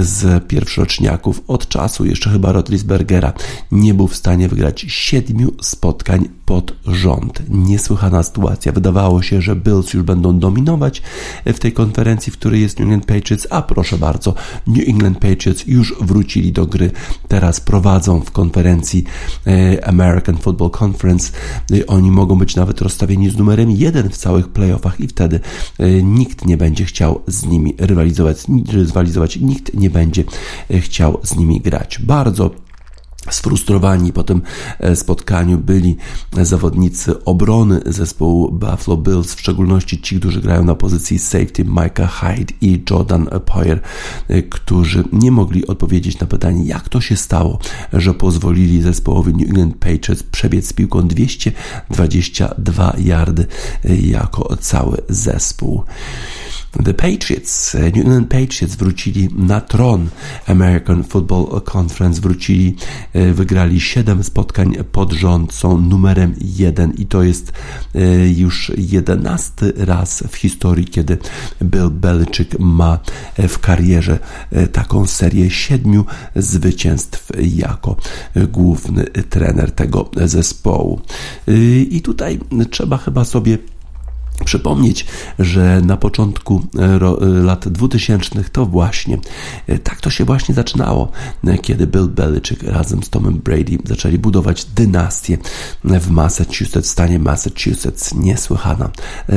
z 0.00 0.48
pierwszoroczniaków 0.48 1.40
od 1.48 1.68
czasu 1.68 2.04
jeszcze 2.04 2.30
chyba 2.30 2.52
Rotlisbergera 2.52 3.32
nie 3.72 3.94
był 3.94 4.08
w 4.08 4.16
stanie 4.16 4.48
wygrać 4.48 4.84
siedmiu 4.88 5.52
spotkań 5.62 6.29
pod 6.50 6.74
rząd. 6.86 7.42
Niesłychana 7.48 8.22
sytuacja. 8.22 8.72
Wydawało 8.72 9.22
się, 9.22 9.42
że 9.42 9.56
Bills 9.56 9.94
już 9.94 10.02
będą 10.02 10.38
dominować 10.38 11.02
w 11.46 11.58
tej 11.58 11.72
konferencji, 11.72 12.32
w 12.32 12.38
której 12.38 12.60
jest 12.60 12.78
New 12.78 12.84
England 12.84 13.06
Patriots, 13.06 13.46
a 13.50 13.62
proszę 13.62 13.98
bardzo, 13.98 14.34
New 14.66 14.88
England 14.88 15.18
Patriots 15.18 15.66
już 15.66 15.94
wrócili 16.00 16.52
do 16.52 16.66
gry. 16.66 16.90
Teraz 17.28 17.60
prowadzą 17.60 18.20
w 18.20 18.30
konferencji 18.30 19.04
e, 19.46 19.88
American 19.88 20.36
Football 20.36 20.70
Conference. 20.82 21.32
E, 21.72 21.86
oni 21.86 22.10
mogą 22.10 22.38
być 22.38 22.56
nawet 22.56 22.80
rozstawieni 22.80 23.30
z 23.30 23.36
numerem 23.36 23.70
jeden 23.70 24.10
w 24.10 24.16
całych 24.16 24.48
playoffach 24.48 25.00
i 25.00 25.08
wtedy 25.08 25.40
e, 25.78 26.02
nikt 26.02 26.44
nie 26.44 26.56
będzie 26.56 26.84
chciał 26.84 27.20
z 27.26 27.46
nimi 27.46 27.74
rywalizować, 27.78 28.36
rywalizować 28.72 29.36
nikt 29.36 29.74
nie 29.74 29.90
będzie 29.90 30.24
chciał 30.70 31.18
z 31.22 31.36
nimi 31.36 31.60
grać. 31.60 31.98
Bardzo 31.98 32.50
Sfrustrowani 33.30 34.12
po 34.12 34.22
tym 34.22 34.42
e, 34.78 34.96
spotkaniu 34.96 35.58
byli 35.58 35.96
zawodnicy 36.42 37.24
obrony 37.24 37.80
zespołu 37.86 38.52
Buffalo 38.52 38.96
Bills, 38.96 39.34
w 39.34 39.40
szczególności 39.40 40.02
ci, 40.02 40.18
którzy 40.18 40.40
grają 40.40 40.64
na 40.64 40.74
pozycji 40.74 41.18
safety 41.18 41.64
Micah 41.64 42.20
Hyde 42.20 42.54
i 42.60 42.82
Jordan 42.90 43.28
Poyer, 43.46 43.80
e, 44.28 44.42
którzy 44.42 45.04
nie 45.12 45.30
mogli 45.30 45.66
odpowiedzieć 45.66 46.20
na 46.20 46.26
pytanie, 46.26 46.64
jak 46.64 46.88
to 46.88 47.00
się 47.00 47.16
stało, 47.16 47.58
że 47.92 48.14
pozwolili 48.14 48.82
zespołowi 48.82 49.34
New 49.34 49.48
England 49.48 49.76
Patriots 49.76 50.22
przebiec 50.22 50.66
z 50.66 50.72
piłką 50.72 51.08
222 51.08 52.94
yardy 52.98 53.46
e, 53.84 53.96
jako 53.96 54.56
cały 54.56 54.96
zespół. 55.08 55.84
The 56.70 56.94
Patriots, 56.94 57.74
e, 57.74 57.78
New 57.78 57.96
England 57.96 58.28
Patriots 58.28 58.76
wrócili 58.76 59.28
na 59.36 59.60
tron 59.60 60.08
American 60.46 61.04
Football 61.04 61.62
Conference, 61.72 62.20
wrócili, 62.20 62.76
e, 63.12 63.32
wygrali 63.32 63.80
7 63.80 64.24
spotkań 64.24 64.76
pod 64.92 65.12
rząd, 65.12 65.52
są 65.52 65.80
numerem 65.80 66.34
1 66.40 66.92
i 66.98 67.06
to 67.06 67.22
jest 67.22 67.52
e, 67.94 68.28
już 68.28 68.72
11 68.76 69.72
raz 69.76 70.24
w 70.30 70.36
historii, 70.36 70.86
kiedy 70.86 71.18
Bill 71.62 71.90
Belichick 71.90 72.58
ma 72.58 72.98
w 73.48 73.58
karierze 73.58 74.18
taką 74.72 75.06
serię 75.06 75.50
siedmiu 75.50 76.04
zwycięstw 76.36 77.28
jako 77.38 77.96
główny 78.48 79.04
trener 79.04 79.72
tego 79.72 80.10
zespołu. 80.24 81.00
I 81.90 82.00
tutaj 82.02 82.38
trzeba 82.70 82.96
chyba 82.96 83.24
sobie 83.24 83.58
przypomnieć, 84.44 85.06
że 85.38 85.80
na 85.80 85.96
początku 85.96 86.62
e, 86.78 86.84
e, 86.84 87.26
lat 87.26 87.68
2000 87.68 88.44
to 88.52 88.66
właśnie 88.66 89.18
e, 89.66 89.78
tak 89.78 90.00
to 90.00 90.10
się 90.10 90.24
właśnie 90.24 90.54
zaczynało, 90.54 91.12
kiedy 91.62 91.86
Bill 91.86 92.08
Belichick 92.08 92.62
razem 92.62 93.02
z 93.02 93.10
Tomem 93.10 93.34
Brady 93.34 93.78
zaczęli 93.84 94.18
budować 94.18 94.64
dynastię 94.64 95.38
w 95.84 96.10
Massachusetts, 96.10 96.88
w 96.88 96.92
stanie 96.92 97.18
Massachusetts. 97.18 98.14
Niesłychana 98.14 98.90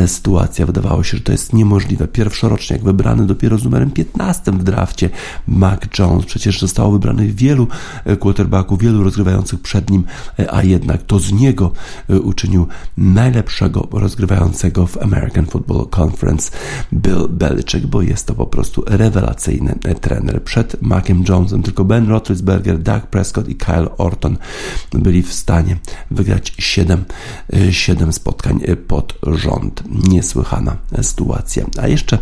sytuacja. 0.08 0.66
Wydawało 0.66 1.04
się, 1.04 1.18
że 1.18 1.24
to 1.24 1.32
jest 1.32 1.54
niemożliwe. 1.54 2.08
Pierwszoroczniak 2.08 2.84
wybrany 2.84 3.26
dopiero 3.26 3.58
z 3.58 3.64
numerem 3.64 3.92
15 3.92 4.52
w 4.52 4.64
drafcie 4.64 5.10
Mac 5.48 5.80
Jones. 6.00 6.26
Przecież 6.26 6.60
zostało 6.60 6.92
wybranych 6.92 7.36
wielu 7.36 7.68
quarterbacków, 8.20 8.80
wielu 8.80 9.04
rozgrywających 9.04 9.62
przed 9.62 9.90
nim, 9.90 10.04
a 10.52 10.64
jednak 10.64 11.04
to 11.04 11.20
z 11.20 11.32
niego 11.32 11.72
uczynił 12.24 12.68
najlepszego 12.98 13.88
rozgrywającego 13.92 14.88
w 14.88 14.93
American 15.02 15.46
Football 15.46 15.88
Conference 16.02 16.52
Bill 16.94 17.28
Belichick, 17.30 17.86
bo 17.86 18.02
jest 18.02 18.28
to 18.28 18.34
po 18.34 18.46
prostu 18.46 18.84
rewelacyjny 18.88 19.76
trener. 20.02 20.44
Przed 20.44 20.82
Maciem 20.82 21.24
Jonesem 21.30 21.64
tylko 21.64 21.86
Ben 21.86 22.10
Roethlisberger, 22.10 22.80
Doug 22.80 23.08
Prescott 23.08 23.50
i 23.50 23.56
Kyle 23.56 23.98
Orton 23.98 24.38
byli 24.94 25.24
w 25.24 25.34
stanie 25.34 25.78
wygrać 26.12 26.54
7, 26.58 27.06
7 27.72 28.14
spotkań 28.14 28.60
pod 28.88 29.20
rząd. 29.24 29.84
Niesłychana 30.10 30.78
sytuacja. 31.02 31.66
A 31.82 31.88
jeszcze, 31.88 32.18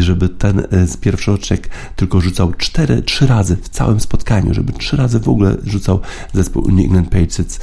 żeby 0.00 0.28
ten 0.28 0.66
pierwszoroczek 1.00 1.68
tylko 1.96 2.20
rzucał 2.20 2.52
4, 2.52 3.02
3 3.02 3.26
razy 3.26 3.56
w 3.56 3.68
całym 3.68 4.00
spotkaniu, 4.00 4.54
żeby 4.54 4.72
3 4.72 4.96
razy 4.96 5.20
w 5.20 5.28
ogóle 5.28 5.56
rzucał 5.64 6.00
zespół 6.32 6.68
New 6.68 6.84
England 6.84 7.08
Patriots, 7.08 7.60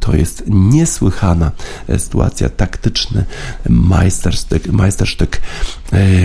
to 0.00 0.16
jest 0.16 0.42
niesłychana 0.46 1.52
sytuacja. 1.98 2.48
Taktyczny 2.48 3.24
majstersztyk, 3.68 4.72
majstersztyk 4.72 5.40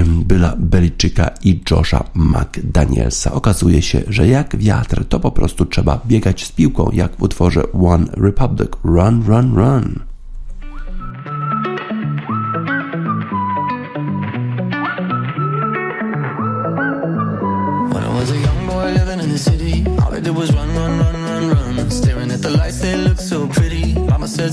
Byla 0.06 0.54
Beliczyka 0.58 1.30
i 1.44 1.62
Josha 1.72 2.04
McDanielsa. 2.16 3.32
Okazuje 3.32 3.82
się, 3.82 4.02
że 4.08 4.28
jak 4.28 4.58
wiatr, 4.58 5.06
to 5.10 5.20
po 5.20 5.32
prostu 5.32 5.66
trzeba 5.66 6.02
biegać 6.08 6.46
z 6.46 6.52
piłką, 6.52 6.90
jak 6.94 7.16
w 7.16 7.24
utworze 7.24 7.72
One 7.72 8.06
Republic. 8.18 8.70
Run, 8.84 9.24
run, 9.28 9.56
run. 9.56 10.14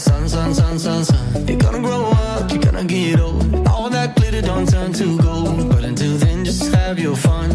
son, 0.00 0.28
son, 0.28 0.54
son, 0.54 0.78
son, 0.78 1.04
son. 1.04 1.46
You're 1.46 1.58
gonna 1.58 1.80
grow 1.80 2.12
up, 2.12 2.19
you're 2.48 2.62
gonna 2.62 2.84
get 2.84 3.20
old. 3.20 3.66
All 3.68 3.90
that 3.90 4.16
glitter 4.16 4.42
don't 4.42 4.68
turn 4.68 4.92
to 4.94 5.18
gold. 5.18 5.68
But 5.68 5.84
until 5.84 6.16
then, 6.16 6.44
just 6.44 6.72
have 6.74 6.98
your 6.98 7.16
fun. 7.16 7.49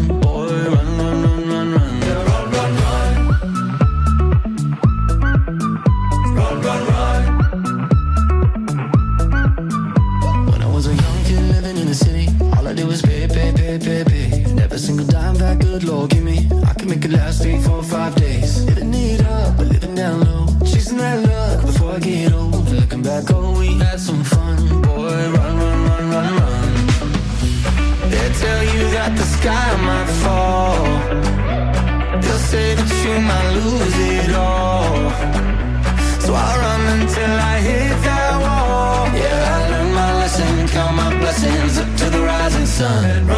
Sun. 42.76 43.35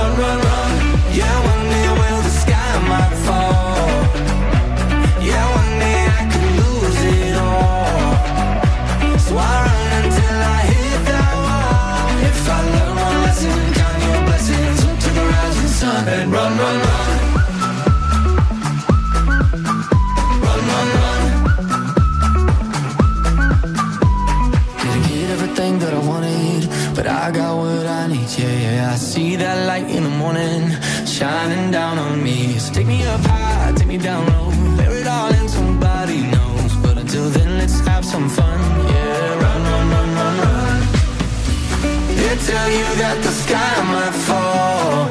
Tell 42.68 42.78
you 42.78 42.94
that 43.02 43.16
the 43.22 43.32
sky 43.44 43.74
might 43.92 44.16
fall. 44.28 45.06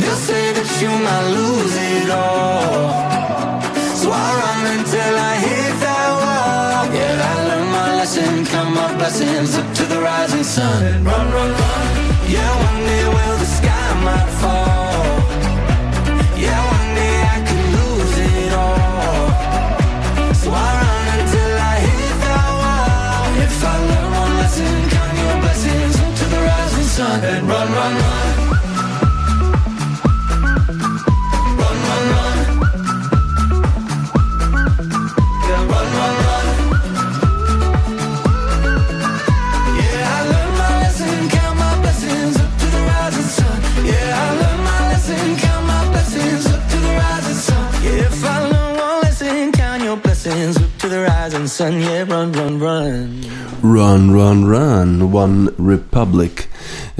They'll 0.00 0.22
say 0.30 0.52
that 0.56 0.70
you 0.80 0.90
might 1.06 1.26
lose 1.38 1.74
it 1.92 2.10
all. 2.10 3.60
So 4.00 4.08
I 4.10 4.28
run 4.40 4.62
until 4.78 5.14
I 5.30 5.34
hit 5.46 5.72
that 5.84 6.08
wall. 6.20 6.84
Yeah, 6.96 7.30
I 7.30 7.34
learned 7.48 7.70
my 7.78 7.88
lesson, 7.98 8.44
count 8.46 8.74
my 8.74 8.88
blessings 8.96 9.56
up 9.58 9.68
to 9.78 9.84
the 9.84 10.00
rising 10.00 10.44
sun. 10.44 11.04
Run, 11.04 11.32
run, 11.32 11.50
run. 11.52 11.59
Sun. 51.60 51.78
Yeah, 51.78 52.04
run, 52.08 52.32
run, 52.32 52.58
run. 52.58 53.20
Run, 53.60 54.10
Run, 54.12 54.46
Run, 54.46 55.12
One 55.12 55.54
Republic 55.58 56.48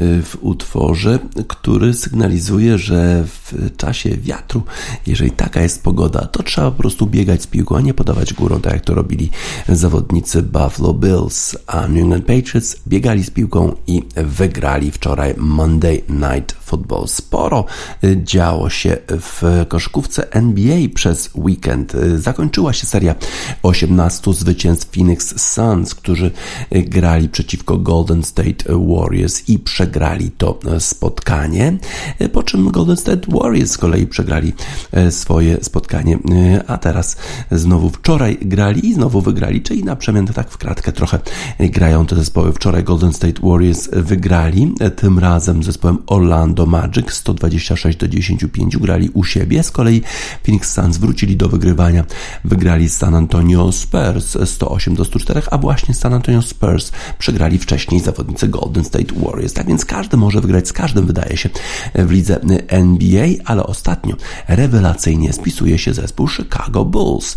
w 0.00 0.36
utworze, 0.40 1.18
który 1.48 1.94
sygnalizuje, 1.94 2.78
że 2.78 3.24
w 3.24 3.76
czasie 3.76 4.10
wiatru, 4.16 4.62
jeżeli 5.06 5.30
taka 5.30 5.62
jest 5.62 5.82
pogoda, 5.82 6.26
to 6.26 6.42
trzeba 6.42 6.70
po 6.70 6.78
prostu 6.78 7.06
biegać 7.06 7.42
z 7.42 7.46
piłką, 7.46 7.76
a 7.76 7.80
nie 7.80 7.94
podawać 7.94 8.34
górą, 8.34 8.60
tak 8.60 8.72
jak 8.72 8.84
to 8.84 8.94
robili 8.94 9.30
zawodnicy 9.68 10.42
Buffalo 10.42 10.94
Bills, 10.94 11.56
a 11.66 11.88
New 11.88 12.02
England 12.02 12.24
Patriots 12.24 12.76
biegali 12.88 13.24
z 13.24 13.30
piłką 13.30 13.76
i 13.86 14.02
wygrali 14.16 14.90
wczoraj 14.90 15.34
Monday 15.36 16.02
Night 16.08 16.52
Football. 16.60 17.08
Sporo 17.08 17.64
y, 18.04 18.20
działo 18.24 18.70
się 18.70 18.96
w 19.08 19.64
koszykówce 19.68 20.32
NBA 20.32 20.78
przez 20.94 21.30
weekend. 21.34 21.94
Y, 21.94 22.18
Zakończyła 22.18 22.72
się 22.72 22.86
seria 22.86 23.14
18 23.62 24.32
zwycięstw 24.32 24.94
Phoenix 24.94 25.42
Suns, 25.54 25.94
którzy 25.94 26.30
y, 26.74 26.82
grali 26.82 27.28
przeciwko 27.28 27.78
Golden 27.78 28.22
State 28.22 28.64
Warriors 28.68 29.48
i 29.48 29.58
przegrali 29.58 29.89
to 30.38 30.58
spotkanie, 30.78 31.78
y, 32.20 32.28
po 32.28 32.42
czym 32.42 32.70
Golden 32.70 32.96
State 32.96 33.26
Warriors 33.28 33.70
z 33.70 33.78
kolei 33.78 34.06
przegrali 34.06 34.52
y, 34.96 35.10
swoje 35.10 35.64
spotkanie, 35.64 36.14
y, 36.14 36.66
a 36.66 36.78
teraz 36.78 37.16
znowu 37.50 37.90
wczoraj 37.90 38.38
grali 38.42 38.86
i 38.86 38.94
znowu 38.94 39.20
wygrali, 39.20 39.62
czyli 39.62 39.84
na 39.84 39.96
przemian 39.96 40.26
tak 40.26 40.50
w 40.50 40.58
kratkę 40.58 40.92
trochę 40.92 41.18
grają 41.58 42.06
te 42.06 42.16
zespoły. 42.16 42.52
Wczoraj 42.52 42.84
Golden 42.84 43.12
State 43.12 43.40
Warriors 43.42 43.88
wygrali, 43.92 44.74
tym 44.96 45.18
razem 45.18 45.62
z 45.62 45.66
zespołem 45.66 45.98
Orlando 46.06 46.66
Magic 46.66 47.12
126 47.12 47.98
do 47.98 48.08
10 48.08 48.46
grali 48.80 49.10
u 49.14 49.24
siebie, 49.24 49.62
z 49.62 49.70
kolei 49.70 50.02
Phoenix 50.42 50.72
Suns 50.72 50.98
wrócili 50.98 51.36
do 51.36 51.48
wygrywania, 51.48 52.04
wygrali 52.44 52.88
San 52.88 53.14
Antonio 53.14 53.72
Spurs 53.72 54.38
108 54.44 54.94
do 54.94 55.04
104, 55.04 55.42
a 55.50 55.58
właśnie 55.58 55.94
San 55.94 56.14
Antonio 56.14 56.42
Spurs 56.42 56.92
przegrali 57.18 57.58
wcześniej 57.58 58.00
zawodnicy 58.00 58.48
Golden 58.48 58.84
State 58.84 59.14
Warriors. 59.14 59.52
Tak 59.52 59.66
więc 59.66 59.79
każdy 59.84 60.16
może 60.16 60.40
wygrać 60.40 60.68
z 60.68 60.72
każdym, 60.72 61.06
wydaje 61.06 61.36
się, 61.36 61.48
w 61.94 62.10
lidze 62.10 62.40
NBA, 62.68 63.26
ale 63.44 63.62
ostatnio 63.62 64.16
rewelacyjnie 64.48 65.32
spisuje 65.32 65.78
się 65.78 65.94
zespół 65.94 66.28
Chicago 66.28 66.84
Bulls. 66.84 67.36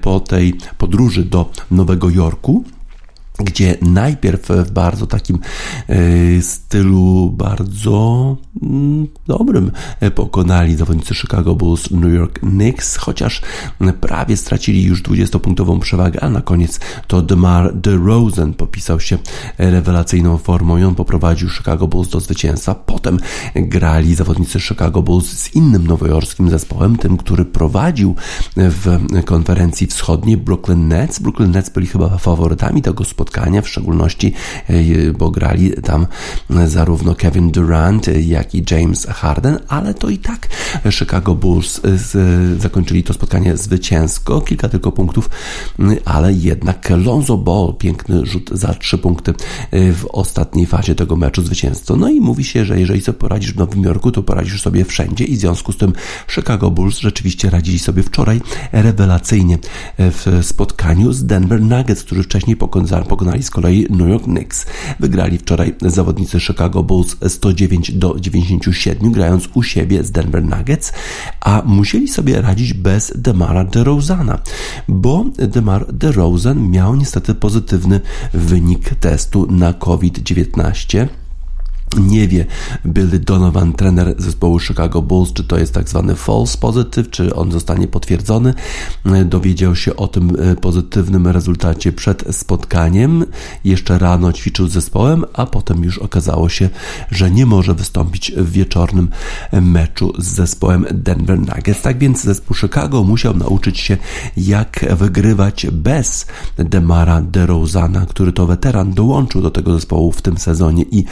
Po 0.00 0.20
tej 0.20 0.54
podróży 0.78 1.24
do 1.24 1.50
Nowego 1.70 2.10
Jorku 2.10 2.64
gdzie 3.38 3.76
najpierw 3.82 4.48
w 4.48 4.70
bardzo 4.70 5.06
takim 5.06 5.38
e, 5.88 6.42
stylu 6.42 7.30
bardzo 7.30 8.36
mm, 8.62 9.06
dobrym 9.26 9.70
e, 10.00 10.10
pokonali 10.10 10.76
zawodnicy 10.76 11.14
Chicago 11.14 11.54
Bulls 11.54 11.90
New 11.90 12.14
York 12.14 12.38
Knicks, 12.40 12.96
chociaż 12.96 13.42
prawie 14.00 14.36
stracili 14.36 14.84
już 14.84 15.02
20-punktową 15.02 15.78
przewagę, 15.78 16.20
a 16.20 16.30
na 16.30 16.40
koniec 16.40 16.80
to 17.06 17.22
DeMar 17.22 17.74
DeRozan 17.74 18.54
popisał 18.54 19.00
się 19.00 19.18
rewelacyjną 19.58 20.38
formą 20.38 20.76
i 20.76 20.84
on 20.84 20.94
poprowadził 20.94 21.50
Chicago 21.50 21.88
Bulls 21.88 22.08
do 22.08 22.20
zwycięstwa. 22.20 22.74
Potem 22.74 23.18
grali 23.54 24.14
zawodnicy 24.14 24.60
Chicago 24.60 25.02
Bulls 25.02 25.26
z 25.26 25.54
innym 25.54 25.86
nowojorskim 25.86 26.50
zespołem, 26.50 26.96
tym, 26.96 27.16
który 27.16 27.44
prowadził 27.44 28.14
w 28.56 28.98
konferencji 29.24 29.86
wschodniej 29.86 30.36
Brooklyn 30.36 30.88
Nets. 30.88 31.18
Brooklyn 31.18 31.50
Nets 31.50 31.70
byli 31.70 31.86
chyba 31.86 32.18
faworytami 32.18 32.82
tego 32.82 33.04
spotkania, 33.04 33.27
w 33.62 33.68
szczególności, 33.68 34.32
e, 34.68 35.12
bo 35.12 35.30
grali 35.30 35.72
tam 35.82 36.06
zarówno 36.66 37.14
Kevin 37.14 37.50
Durant, 37.50 38.06
jak 38.20 38.54
i 38.54 38.64
James 38.70 39.06
Harden, 39.06 39.58
ale 39.68 39.94
to 39.94 40.08
i 40.08 40.18
tak 40.18 40.48
Chicago 40.90 41.34
Bulls 41.34 41.80
zakończyli 42.58 43.02
to 43.02 43.12
spotkanie 43.12 43.56
zwycięsko, 43.56 44.40
kilka 44.40 44.68
tylko 44.68 44.92
punktów, 44.92 45.30
ale 46.04 46.32
jednak 46.32 46.90
Lonzo 46.90 47.36
Ball, 47.36 47.74
piękny 47.78 48.26
rzut 48.26 48.50
za 48.52 48.74
trzy 48.74 48.98
punkty 48.98 49.34
w 49.72 50.04
ostatniej 50.12 50.66
fazie 50.66 50.94
tego 50.94 51.16
meczu 51.16 51.42
zwycięstwo. 51.42 51.96
No 51.96 52.08
i 52.08 52.20
mówi 52.20 52.44
się, 52.44 52.64
że 52.64 52.80
jeżeli 52.80 53.00
sobie 53.00 53.18
poradzisz 53.18 53.52
w 53.52 53.56
Nowym 53.56 53.82
Jorku, 53.82 54.12
to 54.12 54.22
poradzisz 54.22 54.62
sobie 54.62 54.84
wszędzie 54.84 55.24
i 55.24 55.36
w 55.36 55.40
związku 55.40 55.72
z 55.72 55.76
tym 55.76 55.92
Chicago 56.30 56.70
Bulls 56.70 56.98
rzeczywiście 56.98 57.50
radzili 57.50 57.78
sobie 57.78 58.02
wczoraj 58.02 58.40
rewelacyjnie 58.72 59.58
w 59.98 60.40
spotkaniu 60.42 61.12
z 61.12 61.26
Denver 61.26 61.62
Nuggets, 61.62 62.02
którzy 62.02 62.22
wcześniej 62.22 62.56
pokonali, 62.56 63.08
pokonali 63.18 63.42
z 63.42 63.50
kolei 63.50 63.86
New 63.90 64.08
York 64.08 64.24
Knicks. 64.24 64.66
Wygrali 65.00 65.38
wczoraj 65.38 65.74
zawodnicy 65.82 66.40
Chicago 66.40 66.82
Bulls 66.82 67.16
109 67.28 67.92
do 67.92 68.16
97, 68.20 69.12
grając 69.12 69.48
u 69.54 69.62
siebie 69.62 70.04
z 70.04 70.10
Denver 70.10 70.44
Nuggets, 70.44 70.92
a 71.40 71.62
musieli 71.66 72.08
sobie 72.08 72.42
radzić 72.42 72.72
bez 72.72 73.12
Demara 73.16 73.64
DeRozana, 73.64 74.38
bo 74.88 75.24
Demar 75.48 75.92
DeRozan 75.92 76.70
miał 76.70 76.96
niestety 76.96 77.34
pozytywny 77.34 78.00
wynik 78.34 78.94
testu 78.94 79.46
na 79.50 79.72
COVID-19 79.72 81.08
nie 81.96 82.28
wie 82.28 82.46
Billy 82.86 83.18
Donovan, 83.18 83.72
trener 83.72 84.14
zespołu 84.18 84.60
Chicago 84.60 85.02
Bulls, 85.02 85.32
czy 85.32 85.44
to 85.44 85.58
jest 85.58 85.74
tak 85.74 85.88
zwany 85.88 86.14
false 86.14 86.58
positive, 86.58 87.10
czy 87.10 87.34
on 87.34 87.52
zostanie 87.52 87.88
potwierdzony. 87.88 88.54
Dowiedział 89.24 89.76
się 89.76 89.96
o 89.96 90.08
tym 90.08 90.36
pozytywnym 90.60 91.26
rezultacie 91.26 91.92
przed 91.92 92.24
spotkaniem. 92.36 93.24
Jeszcze 93.64 93.98
rano 93.98 94.32
ćwiczył 94.32 94.68
z 94.68 94.72
zespołem, 94.72 95.24
a 95.32 95.46
potem 95.46 95.84
już 95.84 95.98
okazało 95.98 96.48
się, 96.48 96.68
że 97.10 97.30
nie 97.30 97.46
może 97.46 97.74
wystąpić 97.74 98.32
w 98.36 98.50
wieczornym 98.50 99.08
meczu 99.52 100.12
z 100.18 100.26
zespołem 100.26 100.86
Denver 100.94 101.38
Nuggets. 101.38 101.82
Tak 101.82 101.98
więc 101.98 102.22
zespół 102.22 102.56
Chicago 102.56 103.04
musiał 103.04 103.36
nauczyć 103.36 103.78
się, 103.78 103.96
jak 104.36 104.86
wygrywać 104.96 105.66
bez 105.72 106.26
Demara 106.56 107.22
DeRozana, 107.22 108.06
który 108.06 108.32
to 108.32 108.46
weteran 108.46 108.92
dołączył 108.92 109.42
do 109.42 109.50
tego 109.50 109.74
zespołu 109.74 110.12
w 110.12 110.22
tym 110.22 110.38
sezonie 110.38 110.84
i 110.90 111.04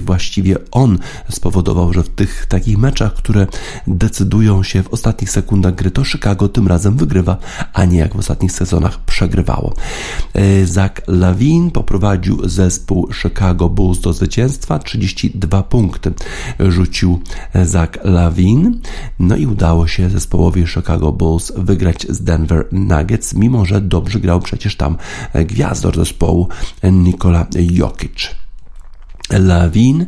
właściwie 0.00 0.56
on 0.70 0.98
spowodował, 1.30 1.92
że 1.92 2.02
w 2.02 2.08
tych 2.08 2.46
takich 2.46 2.78
meczach, 2.78 3.14
które 3.14 3.46
decydują 3.86 4.62
się 4.62 4.82
w 4.82 4.88
ostatnich 4.88 5.30
sekundach 5.30 5.74
gry, 5.74 5.90
to 5.90 6.04
Chicago 6.04 6.48
tym 6.48 6.68
razem 6.68 6.96
wygrywa, 6.96 7.36
a 7.72 7.84
nie 7.84 7.98
jak 7.98 8.14
w 8.14 8.18
ostatnich 8.18 8.52
sezonach 8.52 9.04
przegrywało. 9.04 9.74
Zach 10.64 11.00
Lawin 11.06 11.70
poprowadził 11.70 12.48
zespół 12.48 13.08
Chicago 13.22 13.68
Bulls 13.68 14.00
do 14.00 14.12
zwycięstwa, 14.12 14.78
32 14.78 15.62
punkty 15.62 16.12
rzucił 16.60 17.20
Zach 17.64 18.04
Lawin, 18.04 18.80
no 19.18 19.36
i 19.36 19.46
udało 19.46 19.86
się 19.86 20.10
zespołowi 20.10 20.66
Chicago 20.66 21.12
Bulls 21.12 21.52
wygrać 21.56 22.06
z 22.08 22.22
Denver 22.22 22.66
Nuggets, 22.72 23.34
mimo 23.34 23.64
że 23.64 23.80
dobrze 23.80 24.20
grał 24.20 24.40
przecież 24.40 24.76
tam 24.76 24.96
gwiazdor 25.34 25.96
zespołu 25.96 26.48
Nikola 26.82 27.46
Jokic. 27.54 28.39
Lawin 29.38 30.06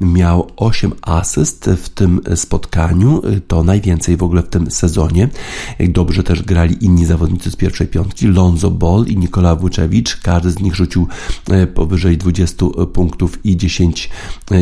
miał 0.00 0.50
8 0.56 0.92
asyst 1.02 1.70
w 1.82 1.88
tym 1.88 2.20
spotkaniu, 2.34 3.22
to 3.48 3.64
najwięcej 3.64 4.16
w 4.16 4.22
ogóle 4.22 4.42
w 4.42 4.48
tym 4.48 4.70
sezonie. 4.70 5.28
Dobrze 5.88 6.22
też 6.22 6.42
grali 6.42 6.84
inni 6.84 7.06
zawodnicy 7.06 7.50
z 7.50 7.56
pierwszej 7.56 7.86
piątki, 7.86 8.26
Lonzo 8.26 8.70
Ball 8.70 9.04
i 9.06 9.16
Nikola 9.16 9.56
Vucevic. 9.56 10.16
Każdy 10.22 10.50
z 10.50 10.58
nich 10.58 10.74
rzucił 10.74 11.08
e, 11.50 11.66
powyżej 11.66 12.18
20 12.18 12.66
punktów 12.92 13.44
i 13.44 13.56
10, 13.56 14.10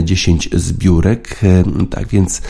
10 0.05 0.49
e, 0.55 0.59
zbiórek. 0.59 1.41
E, 1.43 1.65
tak 1.91 2.09
więc 2.09 2.43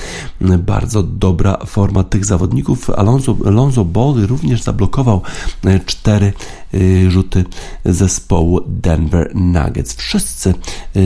bardzo 0.59 1.03
dobra 1.03 1.59
forma 1.67 2.05
tych 2.05 2.25
zawodników. 2.25 2.91
Alonso, 2.91 3.37
Lonzo 3.41 3.85
Ball 3.85 4.15
również 4.27 4.63
zablokował 4.63 5.23
4 5.87 6.33
rzuty 7.09 7.45
zespołu 7.85 8.61
Denver 8.67 9.35
Nuggets. 9.35 9.95
Wszyscy 9.95 10.55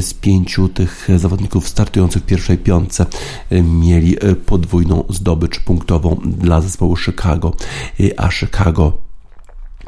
z 0.00 0.14
pięciu 0.14 0.68
tych 0.68 1.08
zawodników 1.16 1.68
startujących 1.68 2.22
w 2.22 2.26
pierwszej 2.26 2.58
piątce 2.58 3.06
mieli 3.50 4.16
podwójną 4.46 5.04
zdobycz 5.08 5.60
punktową 5.60 6.20
dla 6.24 6.60
zespołu 6.60 6.96
Chicago, 6.96 7.52
a 8.16 8.30
Chicago 8.30 9.05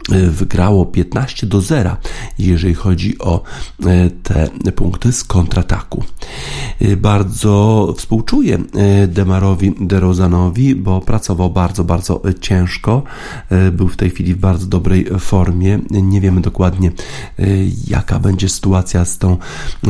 wygrało 0.08 0.86
15 0.86 1.46
do 1.46 1.60
0, 1.60 1.96
jeżeli 2.38 2.74
chodzi 2.74 3.18
o 3.18 3.42
e, 3.86 4.10
te 4.10 4.72
punkty 4.72 5.12
z 5.12 5.24
kontrataku. 5.24 6.04
E, 6.80 6.96
bardzo 6.96 7.94
współczuję 7.98 8.58
Demarowi 9.08 9.74
DeRozanowi, 9.80 10.74
bo 10.74 11.00
pracował 11.00 11.50
bardzo, 11.50 11.84
bardzo 11.84 12.22
ciężko. 12.40 13.02
Był 13.72 13.88
w 13.88 13.96
tej 13.96 14.10
chwili 14.10 14.34
w 14.34 14.38
bardzo 14.38 14.66
dobrej 14.66 15.06
formie. 15.18 15.78
Nie 15.90 16.20
wiemy 16.20 16.40
dokładnie, 16.40 16.92
jaka 17.88 18.18
będzie 18.18 18.48
sytuacja 18.48 19.04
z, 19.04 19.18
tą, 19.18 19.36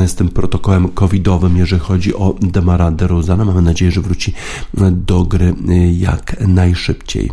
z 0.06 0.14
tym 0.14 0.28
protokołem 0.28 0.88
covidowym, 0.88 1.56
jeżeli 1.56 1.80
chodzi 1.80 2.14
o 2.14 2.34
Demara 2.42 2.90
DeRozana. 2.90 3.44
Mamy 3.44 3.62
nadzieję, 3.62 3.90
że 3.90 4.00
wróci 4.00 4.32
do 4.92 5.24
gry 5.24 5.54
jak 5.92 6.36
najszybciej. 6.48 7.30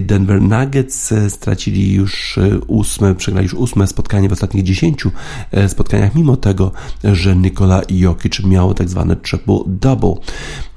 Denver 0.00 0.42
Nuggets 0.42 1.14
stracili 1.28 1.57
stracili 1.58 1.94
już 1.94 2.38
e, 2.38 2.58
ósme, 2.66 3.14
przegrali 3.14 3.44
już 3.44 3.54
ósme 3.54 3.86
spotkanie 3.86 4.28
w 4.28 4.32
ostatnich 4.32 4.64
dziesięciu 4.64 5.10
e, 5.50 5.68
spotkaniach, 5.68 6.14
mimo 6.14 6.36
tego, 6.36 6.72
że 7.04 7.36
Nikola 7.36 7.82
Jokic 7.88 8.44
miał 8.44 8.74
tak 8.74 8.88
zwany 8.88 9.16
triple-double. 9.16 10.16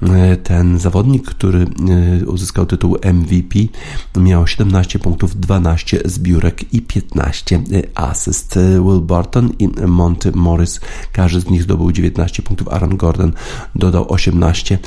E, 0.02 0.36
ten 0.36 0.78
zawodnik, 0.78 1.24
który 1.24 1.66
uzyskał 2.26 2.66
tytuł 2.66 2.96
MVP, 3.04 3.58
miał 4.16 4.46
17 4.46 4.98
punktów, 4.98 5.40
12 5.40 6.00
zbiórek 6.04 6.74
i 6.74 6.80
15 6.80 7.62
asyst. 7.94 8.58
Will 8.58 9.00
Barton 9.00 9.50
i 9.58 9.68
Monty 9.86 10.32
Morris, 10.34 10.80
każdy 11.12 11.40
z 11.40 11.50
nich 11.50 11.62
zdobył 11.62 11.92
19 11.92 12.42
punktów. 12.42 12.68
Aaron 12.68 12.96
Gordon 12.96 13.32
dodał 13.74 14.12
18 14.12 14.78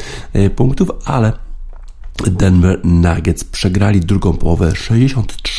punktów, 0.56 0.92
ale 1.06 1.46
Denver 2.24 2.80
Nuggets 2.84 3.44
przegrali 3.44 4.00
drugą 4.00 4.34
połowę 4.34 4.76
63 4.76 5.55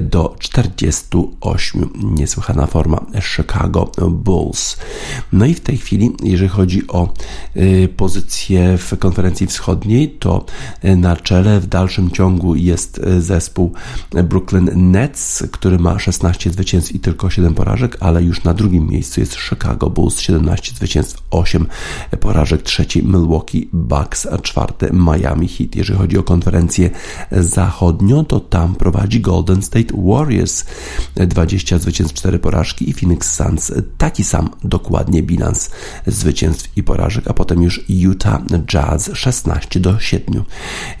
do 0.00 0.36
48. 0.38 1.90
Niesłychana 1.94 2.66
forma 2.66 3.06
Chicago 3.20 3.90
Bulls. 4.10 4.76
No 5.32 5.46
i 5.46 5.54
w 5.54 5.60
tej 5.60 5.76
chwili, 5.76 6.10
jeżeli 6.22 6.48
chodzi 6.48 6.86
o 6.88 7.12
y, 7.56 7.88
pozycję 7.96 8.78
w 8.78 8.98
konferencji 8.98 9.46
wschodniej, 9.46 10.10
to 10.10 10.44
y, 10.84 10.96
na 10.96 11.16
czele 11.16 11.60
w 11.60 11.66
dalszym 11.66 12.10
ciągu 12.10 12.54
jest 12.54 13.00
zespół 13.18 13.72
Brooklyn 14.24 14.90
Nets, 14.90 15.42
który 15.52 15.78
ma 15.78 15.98
16 15.98 16.50
zwycięstw 16.50 16.94
i 16.94 17.00
tylko 17.00 17.30
7 17.30 17.54
porażek, 17.54 17.96
ale 18.00 18.22
już 18.22 18.44
na 18.44 18.54
drugim 18.54 18.88
miejscu 18.88 19.20
jest 19.20 19.36
Chicago 19.36 19.90
Bulls, 19.90 20.20
17 20.20 20.72
zwycięstw, 20.76 21.22
8 21.30 21.66
porażek, 22.20 22.62
trzeci 22.62 23.02
Milwaukee 23.04 23.68
Bucks, 23.72 24.26
a 24.26 24.38
czwarty 24.38 24.90
Miami 24.92 25.48
Heat 25.48 25.76
jeżeli 25.76 25.98
chodzi 25.98 26.18
o 26.18 26.22
konferencję 26.22 26.90
zachodnią, 27.30 28.24
to 28.24 28.40
tam 28.40 28.74
prowadzi 28.74 29.20
Golden 29.26 29.62
State 29.62 29.94
Warriors 29.94 30.64
20 31.16 31.78
zwycięstw, 31.78 32.16
4 32.16 32.38
porażki 32.38 32.90
i 32.90 32.92
Phoenix 32.92 33.34
Suns 33.34 33.72
taki 33.98 34.24
sam 34.24 34.50
dokładnie 34.64 35.22
bilans 35.22 35.70
zwycięstw 36.06 36.76
i 36.76 36.82
porażek, 36.82 37.24
a 37.28 37.34
potem 37.34 37.62
już 37.62 37.84
Utah 37.88 38.40
Jazz 38.66 39.10
16 39.14 39.80
do 39.80 39.98
7. 39.98 40.44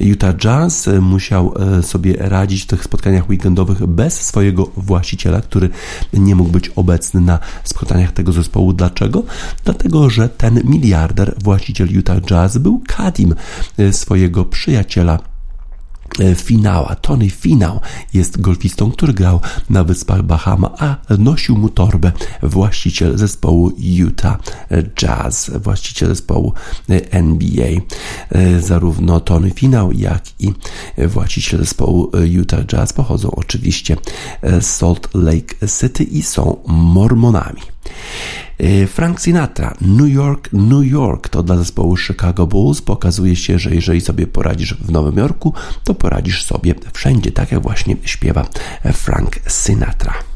Utah 0.00 0.36
Jazz 0.36 0.88
musiał 1.00 1.54
e, 1.78 1.82
sobie 1.82 2.14
radzić 2.18 2.62
w 2.62 2.66
tych 2.66 2.84
spotkaniach 2.84 3.28
weekendowych 3.28 3.86
bez 3.86 4.20
swojego 4.20 4.70
właściciela, 4.76 5.40
który 5.40 5.70
nie 6.12 6.34
mógł 6.34 6.50
być 6.50 6.68
obecny 6.68 7.20
na 7.20 7.38
spotkaniach 7.64 8.12
tego 8.12 8.32
zespołu. 8.32 8.72
Dlaczego? 8.72 9.22
Dlatego, 9.64 10.10
że 10.10 10.28
ten 10.28 10.60
miliarder, 10.64 11.34
właściciel 11.44 11.92
Utah 11.92 12.20
Jazz 12.20 12.58
był 12.58 12.82
kadim 12.86 13.34
e, 13.78 13.92
swojego 13.92 14.44
przyjaciela 14.44 15.18
e, 15.18 15.35
Finała. 16.36 16.94
Tony 16.94 17.30
Finał 17.30 17.80
jest 18.14 18.40
golfistą, 18.40 18.90
który 18.90 19.12
grał 19.12 19.40
na 19.70 19.84
wyspach 19.84 20.22
Bahama, 20.22 20.70
a 20.78 20.96
nosił 21.18 21.56
mu 21.56 21.68
torbę 21.68 22.12
właściciel 22.42 23.18
zespołu 23.18 23.72
Utah 23.78 24.38
Jazz, 24.94 25.50
właściciel 25.54 26.08
zespołu 26.08 26.52
e, 26.90 27.12
NBA. 27.12 27.66
E, 28.30 28.60
zarówno 28.60 29.20
Tony 29.20 29.50
Finał, 29.50 29.92
jak 29.92 30.22
i 30.38 30.52
właściciel 31.08 31.60
zespołu 31.60 32.10
Utah 32.24 32.66
Jazz 32.66 32.92
pochodzą 32.92 33.30
oczywiście 33.30 33.96
z 34.42 34.66
Salt 34.66 35.08
Lake 35.14 35.68
City 35.80 36.04
i 36.04 36.22
są 36.22 36.56
mormonami. 36.66 37.75
Y, 38.60 38.86
Frank 38.86 39.20
Sinatra, 39.20 39.74
New 39.80 40.08
York, 40.08 40.48
New 40.52 40.84
York 40.84 41.28
to 41.28 41.42
dla 41.42 41.56
zespołu 41.56 41.96
Chicago 41.96 42.46
Bulls 42.46 42.82
pokazuje 42.82 43.36
się, 43.36 43.58
że 43.58 43.74
jeżeli 43.74 44.00
sobie 44.00 44.26
poradzisz 44.26 44.74
w 44.74 44.90
Nowym 44.90 45.16
Jorku, 45.16 45.54
to 45.84 45.94
poradzisz 45.94 46.44
sobie 46.44 46.74
wszędzie, 46.92 47.32
tak 47.32 47.52
jak 47.52 47.62
właśnie 47.62 47.96
śpiewa 48.04 48.46
Frank 48.92 49.36
Sinatra. 49.48 50.35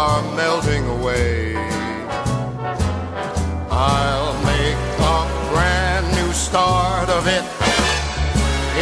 are 0.00 0.22
melting 0.36 0.84
away. 0.86 1.56
I'll 3.68 4.34
make 4.52 4.80
a 5.16 5.18
brand 5.50 6.06
new 6.18 6.30
start 6.32 7.08
of 7.18 7.26
it 7.26 7.44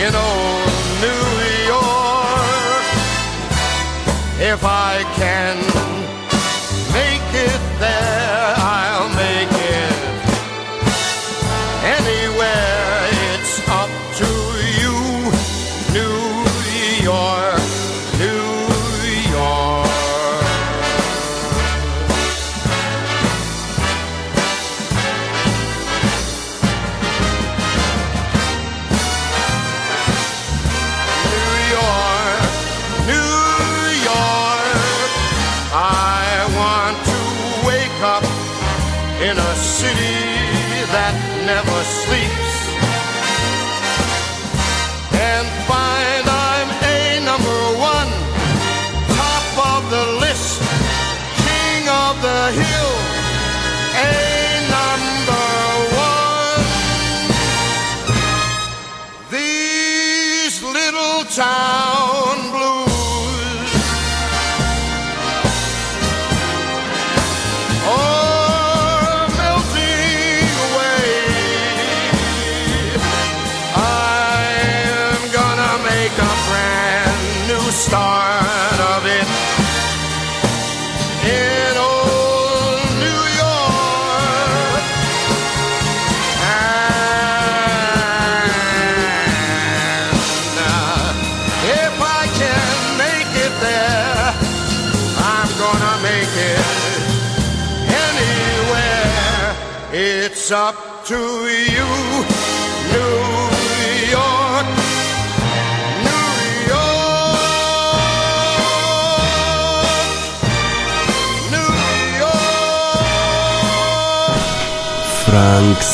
in 0.05 0.13
old 0.29 0.73
New 1.07 1.27
York. 1.75 2.85
If 4.53 4.61
I 4.63 4.93
in 39.21 39.39
a 39.39 39.55
city 39.55 40.17
that 40.93 41.15
never 41.47 41.83
sleeps 41.85 42.56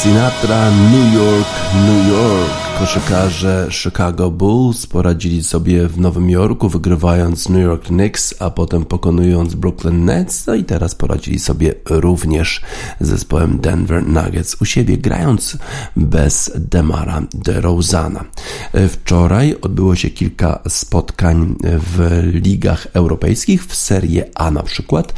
Sinatra, 0.02 0.68
New 0.90 1.12
York, 1.14 1.46
New 1.86 2.02
York. 2.10 2.61
Koszykarze 2.82 3.66
Chicago 3.70 4.30
Bulls 4.30 4.86
poradzili 4.86 5.44
sobie 5.44 5.88
w 5.88 6.00
Nowym 6.00 6.30
Jorku, 6.30 6.68
wygrywając 6.68 7.48
New 7.48 7.62
York 7.62 7.84
Knicks, 7.84 8.34
a 8.38 8.50
potem 8.50 8.84
pokonując 8.84 9.54
Brooklyn 9.54 10.04
Nets, 10.04 10.46
no 10.46 10.54
i 10.54 10.64
teraz 10.64 10.94
poradzili 10.94 11.38
sobie 11.38 11.74
również 11.90 12.60
z 13.00 13.08
zespołem 13.08 13.58
Denver 13.58 14.06
Nuggets 14.06 14.56
u 14.62 14.64
siebie, 14.64 14.98
grając 14.98 15.58
bez 15.96 16.52
Demara 16.54 17.22
DeRozana. 17.34 18.24
Wczoraj 18.88 19.56
odbyło 19.62 19.96
się 19.96 20.10
kilka 20.10 20.62
spotkań 20.68 21.54
w 21.62 22.22
ligach 22.32 22.86
europejskich, 22.92 23.66
w 23.66 23.74
Serie 23.74 24.24
A 24.34 24.50
na 24.50 24.62
przykład. 24.62 25.14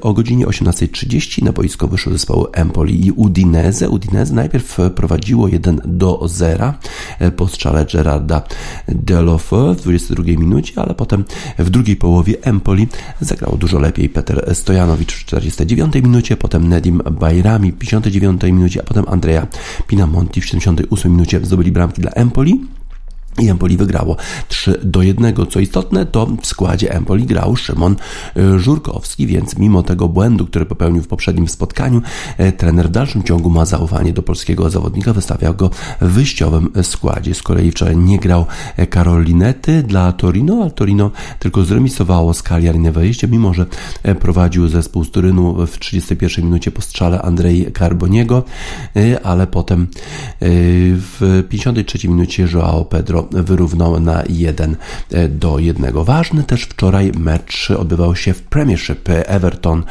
O 0.00 0.12
godzinie 0.12 0.46
18.30 0.46 1.42
na 1.42 1.52
boisko 1.52 1.88
wyszły 1.88 2.12
zespoły 2.12 2.46
Empoli 2.52 3.06
i 3.06 3.12
Udinese. 3.12 3.88
Udinese 3.88 4.34
najpierw 4.34 4.78
prowadziło 4.94 5.48
1 5.48 5.80
do 5.84 6.28
0 6.28 6.53
po 7.36 7.48
strzale 7.48 7.86
Gerarda 7.92 8.42
Delofeu 8.88 9.74
w 9.74 9.82
22 9.82 10.24
minucie, 10.24 10.72
ale 10.76 10.94
potem 10.94 11.24
w 11.58 11.70
drugiej 11.70 11.96
połowie 11.96 12.34
Empoli 12.42 12.88
zagrało 13.20 13.56
dużo 13.56 13.78
lepiej 13.78 14.08
Peter 14.08 14.56
Stojanowicz 14.56 15.12
w 15.12 15.24
49 15.24 15.94
minucie, 15.94 16.36
potem 16.36 16.68
Nedim 16.68 17.02
Bajrami 17.10 17.72
w 17.72 17.78
59 17.78 18.42
minucie, 18.42 18.80
a 18.80 18.84
potem 18.84 19.04
Andrea 19.08 19.46
Pinamonti 19.86 20.40
w 20.40 20.46
78 20.46 21.12
minucie 21.12 21.40
zdobyli 21.42 21.72
bramki 21.72 22.00
dla 22.00 22.10
Empoli. 22.10 22.73
I 23.38 23.48
Empoli 23.48 23.76
wygrało 23.76 24.16
3 24.48 24.80
do 24.84 25.02
1. 25.02 25.34
Co 25.50 25.60
istotne, 25.60 26.06
to 26.06 26.26
w 26.42 26.46
składzie 26.46 26.94
Empoli 26.94 27.26
grał 27.26 27.56
Szymon 27.56 27.96
y, 28.36 28.58
Żurkowski, 28.58 29.26
więc 29.26 29.58
mimo 29.58 29.82
tego 29.82 30.08
błędu, 30.08 30.46
który 30.46 30.66
popełnił 30.66 31.02
w 31.02 31.08
poprzednim 31.08 31.48
spotkaniu, 31.48 32.02
e, 32.38 32.52
trener 32.52 32.88
w 32.88 32.90
dalszym 32.90 33.22
ciągu 33.22 33.50
ma 33.50 33.64
zaufanie 33.64 34.12
do 34.12 34.22
polskiego 34.22 34.70
zawodnika, 34.70 35.12
wystawia 35.12 35.52
go 35.52 35.70
w 36.00 36.08
wyjściowym 36.08 36.70
składzie. 36.82 37.34
Z 37.34 37.42
kolei 37.42 37.70
wczoraj 37.70 37.96
nie 37.96 38.18
grał 38.18 38.46
e, 38.76 38.86
Karol 38.86 39.24
Linety 39.24 39.82
dla 39.82 40.12
Torino, 40.12 40.62
ale 40.62 40.70
Torino 40.70 41.10
tylko 41.38 41.64
zremisowało 41.64 42.34
z 42.34 42.42
Cagliari 42.42 42.78
na 42.78 42.92
wyjście, 42.92 43.28
mimo 43.28 43.54
że 43.54 43.66
prowadził 44.20 44.68
zespół 44.68 45.04
z 45.04 45.10
Turynu 45.10 45.66
w 45.66 45.78
31 45.78 46.44
minucie 46.44 46.70
po 46.70 46.82
strzale 46.82 47.22
Andrei 47.22 47.72
Carboniego, 47.78 48.42
ale 49.22 49.46
potem 49.46 49.86
w 50.40 51.44
53 51.48 52.08
minucie 52.08 52.48
Joao 52.52 52.84
Pedro 52.84 53.23
wyrównał 53.30 54.00
na 54.00 54.22
1 54.28 54.76
do 55.28 55.58
1. 55.58 56.04
Ważny 56.04 56.44
też 56.44 56.62
wczoraj 56.62 57.12
mecz 57.18 57.70
odbywał 57.70 58.16
się 58.16 58.34
w 58.34 58.42
Premiership. 58.42 59.08
Everton 59.08 59.82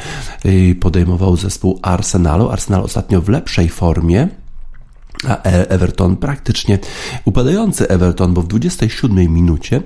y, 0.45 0.75
podejmował 0.79 1.37
zespół 1.37 1.79
Arsenalu. 1.81 2.49
Arsenal 2.49 2.83
ostatnio 2.83 3.21
w 3.21 3.29
lepszej 3.29 3.69
formie. 3.69 4.27
A 5.27 5.43
E- 5.43 5.69
Everton 5.69 6.17
praktycznie 6.17 6.79
upadający 7.25 7.89
Everton, 7.89 8.33
bo 8.33 8.41
w 8.41 8.47
27 8.47 9.33
minucie 9.33 9.81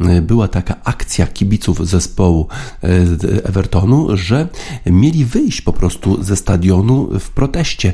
y, 0.00 0.22
była 0.22 0.48
taka 0.48 0.76
akcja 0.84 1.26
kibiców 1.26 1.88
zespołu 1.88 2.48
y, 2.84 3.44
Evertonu, 3.44 4.16
że 4.16 4.48
mieli 4.86 5.24
wyjść 5.24 5.60
po 5.60 5.72
prostu 5.72 6.22
ze 6.22 6.36
stadionu 6.36 7.08
w 7.20 7.30
proteście 7.30 7.92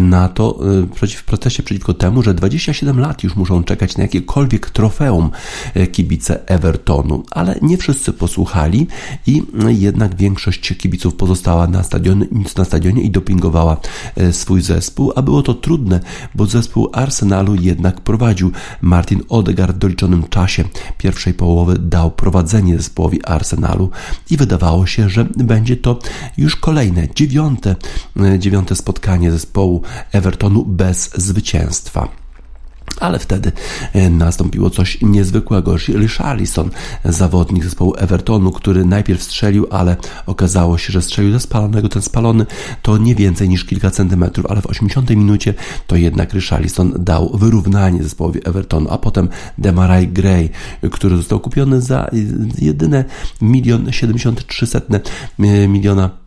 na 0.00 0.28
to, 0.28 0.58
w 1.16 1.24
proteście 1.24 1.62
przeciwko 1.62 1.94
temu, 1.94 2.22
że 2.22 2.34
27 2.34 3.00
lat 3.00 3.24
już 3.24 3.36
muszą 3.36 3.64
czekać 3.64 3.96
na 3.96 4.02
jakiekolwiek 4.02 4.70
trofeum 4.70 5.30
kibice 5.92 6.48
Evertonu, 6.48 7.22
ale 7.30 7.58
nie 7.62 7.78
wszyscy 7.78 8.12
posłuchali 8.12 8.86
i 9.26 9.42
jednak 9.68 10.16
większość 10.16 10.74
kibiców 10.78 11.14
pozostała 11.14 11.66
na 11.66 11.82
stadionie, 11.82 12.26
na 12.56 12.64
stadionie 12.64 13.02
i 13.02 13.10
dopingowała 13.10 13.76
swój 14.32 14.62
zespół, 14.62 15.12
a 15.16 15.22
było 15.22 15.42
to 15.42 15.54
trudne, 15.54 16.00
bo 16.34 16.46
zespół 16.46 16.90
Arsenalu 16.92 17.54
jednak 17.54 18.00
prowadził. 18.00 18.52
Martin 18.80 19.22
Odegaard 19.28 19.76
w 19.76 19.78
doliczonym 19.78 20.28
czasie 20.28 20.64
pierwszej 20.98 21.34
połowy 21.34 21.78
dał 21.78 22.10
prowadzenie 22.10 22.76
zespołowi 22.76 23.24
Arsenalu 23.24 23.90
i 24.30 24.36
wydawało 24.36 24.86
się, 24.86 25.08
że 25.08 25.24
będzie 25.24 25.76
to 25.76 25.98
już 26.36 26.56
kolejne, 26.56 27.08
dziewiąte, 27.14 27.76
e, 28.20 28.38
dziewiąte 28.38 28.76
spotkanie 28.76 29.30
zespołu 29.30 29.82
Evertonu 30.12 30.64
bez 30.64 31.10
zwycięstwa. 31.14 32.25
Ale 33.00 33.18
wtedy 33.18 33.52
e, 33.92 34.10
nastąpiło 34.10 34.70
coś 34.70 34.98
niezwykłego. 35.02 35.76
Richarlison, 35.76 36.70
zawodnik 37.04 37.64
zespołu 37.64 37.94
Evertonu, 37.98 38.52
który 38.52 38.84
najpierw 38.84 39.22
strzelił, 39.22 39.66
ale 39.70 39.96
okazało 40.26 40.78
się, 40.78 40.92
że 40.92 41.02
strzelił 41.02 41.32
ze 41.32 41.40
spalonego. 41.40 41.88
Ten 41.88 42.02
spalony 42.02 42.46
to 42.82 42.98
nie 42.98 43.14
więcej 43.14 43.48
niż 43.48 43.64
kilka 43.64 43.90
centymetrów, 43.90 44.46
ale 44.46 44.62
w 44.62 44.66
80 44.66 45.10
minucie 45.10 45.54
to 45.86 45.96
jednak 45.96 46.34
Richarlison 46.34 46.92
dał 46.98 47.36
wyrównanie 47.38 48.02
zespołowi 48.02 48.40
Evertonu, 48.48 48.90
a 48.90 48.98
potem 48.98 49.28
Demarai 49.58 50.08
Gray, 50.08 50.50
który 50.92 51.16
został 51.16 51.40
kupiony 51.40 51.80
za 51.80 52.10
jedyne 52.58 53.04
milion 53.40 53.92
73 53.92 54.66
setne 54.66 55.00
e, 55.38 55.68
miliona 55.68 56.25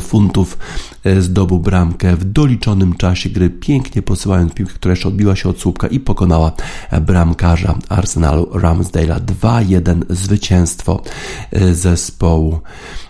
funtów 0.00 0.58
e, 1.04 1.22
zdobył 1.22 1.58
bramkę 1.58 2.16
w 2.16 2.24
doliczonym 2.24 2.94
czasie 2.94 3.30
gry, 3.30 3.50
pięknie 3.50 4.02
posyłając 4.02 4.54
piłkę, 4.54 4.74
która 4.74 4.92
jeszcze 4.92 5.08
odbiła 5.08 5.36
się 5.36 5.48
od 5.48 5.60
słupka 5.60 5.88
i 5.88 6.00
pokonała 6.00 6.52
bramkarza 7.00 7.74
Arsenalu 7.88 8.44
Ramsdale'a. 8.44 9.20
2-1 9.20 10.02
zwycięstwo 10.10 11.02
e, 11.50 11.74
zespołu, 11.74 12.60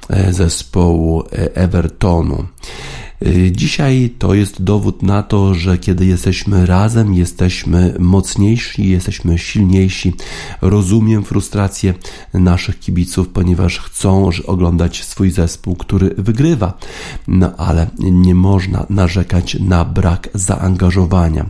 e, 0.08 0.32
zespołu 0.32 1.22
Evertonu. 1.54 2.46
Y, 3.26 3.52
dzisiaj 3.52 4.10
to 4.18 4.34
jest 4.34 4.62
dowód 4.62 5.02
na 5.02 5.22
to, 5.22 5.54
że 5.54 5.78
kiedy 5.78 6.06
jesteśmy 6.06 6.66
razem, 6.66 7.14
jesteśmy 7.14 7.94
mocniejsi, 7.98 8.88
jesteśmy 8.88 9.38
silniejsi. 9.38 10.12
Rozumiem 10.60 11.24
frustrację 11.24 11.94
naszych 12.34 12.80
kibiców, 12.80 13.28
ponieważ 13.28 13.78
chcą 13.78 14.30
oglądać 14.46 15.04
swój 15.04 15.30
zespół, 15.30 15.76
który 15.76 16.14
wygrywa. 16.18 16.78
No 17.28 17.56
ale 17.56 17.86
nie 17.98 18.34
można 18.34 18.86
narzekać 18.90 19.56
na 19.60 19.84
brak 19.84 20.28
zaangażowania. 20.34 21.46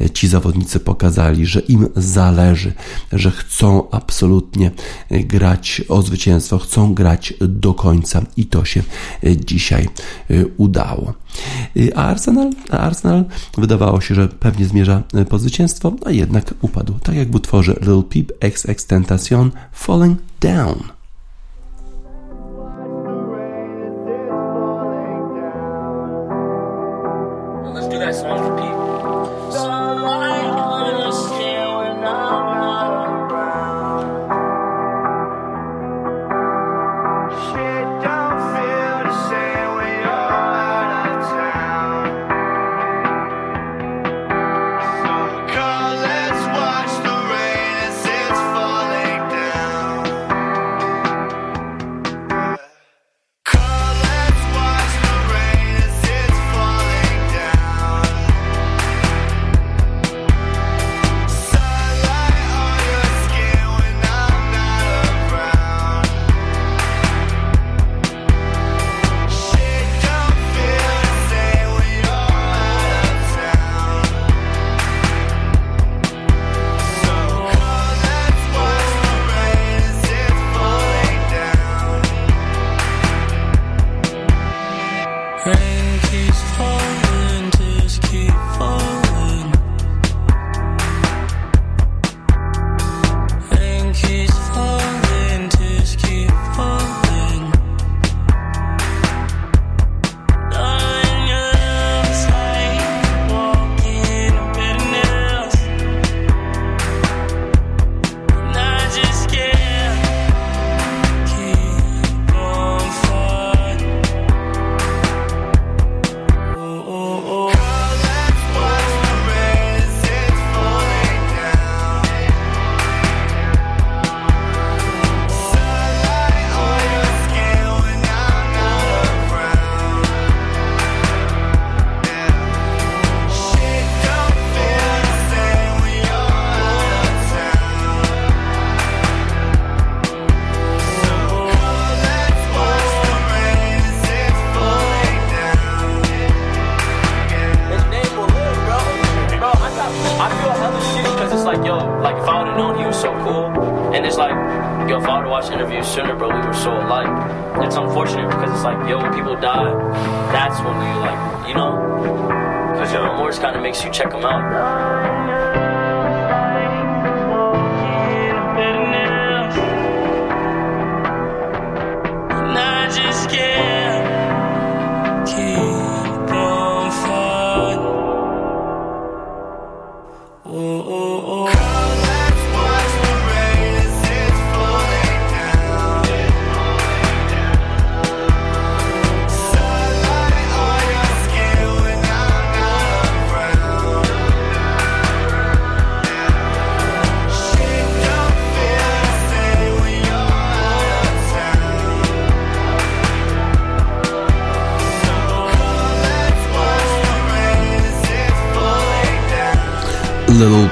Y, 0.00 0.10
ci 0.10 0.28
zawodnicy 0.28 0.80
pokazali, 0.80 1.46
że 1.46 1.60
im 1.60 1.88
zależy, 1.96 2.72
że 3.12 3.30
chcą 3.30 3.90
absolutnie 3.90 4.70
grać 5.10 5.82
o 5.88 6.02
zwycięstwo, 6.02 6.58
chcą 6.58 6.94
grać 6.94 7.34
do 7.40 7.74
końca 7.74 8.22
i 8.36 8.46
to 8.46 8.64
się 8.64 8.82
dzisiaj 9.44 9.88
udało. 10.56 11.09
A 11.96 12.02
Arsenal, 12.02 12.50
a 12.70 12.78
Arsenal 12.78 13.24
wydawało 13.58 14.00
się, 14.00 14.14
że 14.14 14.28
pewnie 14.28 14.66
zmierza 14.66 15.02
po 15.28 15.38
zwycięstwo, 15.38 15.92
a 16.04 16.10
jednak 16.10 16.54
upadł. 16.60 16.94
Tak 17.02 17.14
jak 17.14 17.30
w 17.30 17.34
utworze 17.34 17.72
Little 17.72 18.02
Peep 18.02 18.32
Ex 18.40 18.68
Extentacion 18.68 19.50
Falling 19.72 20.18
Down. 20.40 20.99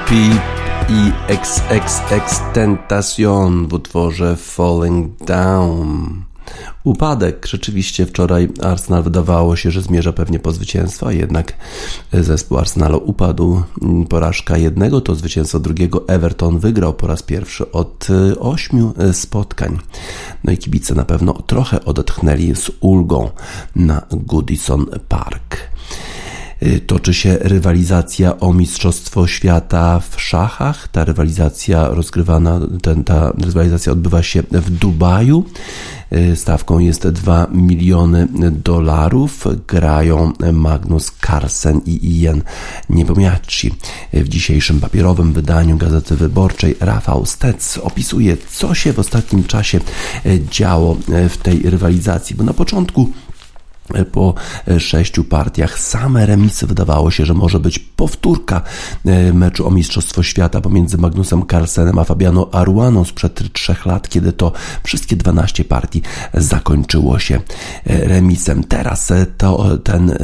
Peep 0.09 0.43
i 0.89 1.13
XXX 1.29 2.41
Tentacion 2.55 3.69
w 3.69 3.73
utworze 3.73 4.37
Falling 4.37 5.25
Down. 5.25 6.23
Upadek. 6.85 7.47
Rzeczywiście 7.47 8.07
wczoraj 8.07 8.49
Arsenal 8.63 9.03
wydawało 9.03 9.57
się, 9.57 9.71
że 9.71 9.83
zmierza 9.83 10.13
pewnie 10.13 10.39
po 10.39 10.53
zwycięstwo, 10.53 11.07
a 11.07 11.13
jednak 11.13 11.53
zespół 12.13 12.59
Arsenalu 12.59 13.03
upadł. 13.05 13.63
Porażka 14.09 14.57
jednego 14.57 15.01
to 15.01 15.15
zwycięstwo 15.15 15.59
drugiego. 15.59 16.09
Everton 16.09 16.59
wygrał 16.59 16.95
po 16.95 17.07
raz 17.07 17.23
pierwszy 17.23 17.73
od 17.73 18.11
y, 18.11 18.39
ośmiu 18.39 18.95
y, 19.11 19.13
spotkań. 19.13 19.79
No 20.45 20.53
i 20.53 20.59
kibice 20.59 20.95
na 20.95 21.05
pewno 21.05 21.33
trochę 21.33 21.85
odetchnęli 21.85 22.55
z 22.55 22.71
ulgą 22.81 23.31
na 23.77 24.03
Goodison 24.11 24.87
Park. 25.09 25.69
Y, 26.63 26.81
Toczy 26.81 27.15
się 27.15 27.39
rywalizacja 27.41 28.41
o 28.41 28.53
Mistrzostwo 28.53 29.27
Świata 29.27 30.01
w 30.11 30.21
szachach. 30.21 30.89
Ta 30.89 31.05
rywalizacja 31.05 31.89
rozgrywana, 31.89 32.61
ten, 32.83 33.05
ta 33.05 33.33
rywalizacja 33.45 33.93
odbywa 33.93 34.23
się 34.23 34.43
w 34.51 34.71
Dubaju. 34.71 35.45
Y, 36.13 36.37
Stawką 36.37 36.79
jest 36.79 37.09
2 37.09 37.47
miliony 37.53 38.29
dolarów. 38.65 39.45
Grają 39.69 40.33
Magnus 40.53 41.13
Carlsen 41.27 41.81
i 41.87 42.21
Ian 42.21 42.43
Niepomiaci. 42.91 43.75
W 44.13 44.29
dzisiejszym 44.29 44.81
papierowym 44.81 45.33
wydaniu 45.33 45.77
Gazety 45.77 46.17
Wyborczej 46.17 46.77
Rafał 46.81 47.27
Stec 47.27 47.79
opisuje, 47.83 48.37
co 48.51 48.75
się 48.75 48.93
w 48.93 48.99
ostatnim 48.99 49.45
czasie 49.45 49.81
y, 50.27 50.41
działo 50.51 50.97
y, 51.25 51.29
w 51.29 51.37
tej 51.37 51.63
rywalizacji, 51.63 52.37
bo 52.37 52.45
na 52.45 52.53
początku 52.55 53.09
po 54.13 54.35
sześciu 54.79 55.25
partiach. 55.25 55.79
Same 55.79 56.27
remisy 56.27 56.67
wydawało 56.67 57.11
się, 57.11 57.27
że 57.27 57.35
może 57.35 57.61
być 57.61 57.79
powtórka 57.79 58.63
e, 59.05 59.33
meczu 59.33 59.67
o 59.67 59.71
Mistrzostwo 59.71 60.23
Świata 60.23 60.61
pomiędzy 60.61 60.99
Magnusem 60.99 61.47
Carlsenem 61.51 61.99
a 61.99 62.05
Fabiano 62.05 62.49
Aruaną 62.53 63.05
sprzed 63.05 63.53
trzech 63.53 63.87
lat, 63.87 64.09
kiedy 64.09 64.33
to 64.33 64.53
wszystkie 64.85 65.17
12 65.17 65.65
partii 65.65 66.03
zakończyło 66.35 67.19
się 67.19 67.41
e, 67.87 68.09
remisem. 68.09 68.65
Teraz 68.65 69.11
e, 69.11 69.27
to 69.27 69.79
ten 69.79 70.19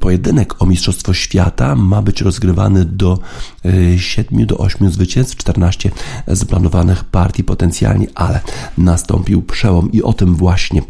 pojedynek 0.00 0.62
o 0.62 0.66
Mistrzostwo 0.66 1.14
Świata 1.14 1.74
ma 1.74 2.02
być 2.02 2.20
rozgrywany 2.20 2.84
do 2.84 3.18
7 3.96 4.46
do 4.46 4.58
8 4.58 4.90
zwycięstw, 4.90 5.36
14 5.36 5.90
zaplanowanych 6.26 7.04
partii 7.04 7.44
potencjalnie, 7.44 8.06
ale 8.14 8.40
nastąpił 8.78 9.42
przełom 9.42 9.92
i 9.92 10.02
o 10.02 10.12
tym 10.12 10.34
właśnie 10.34 10.82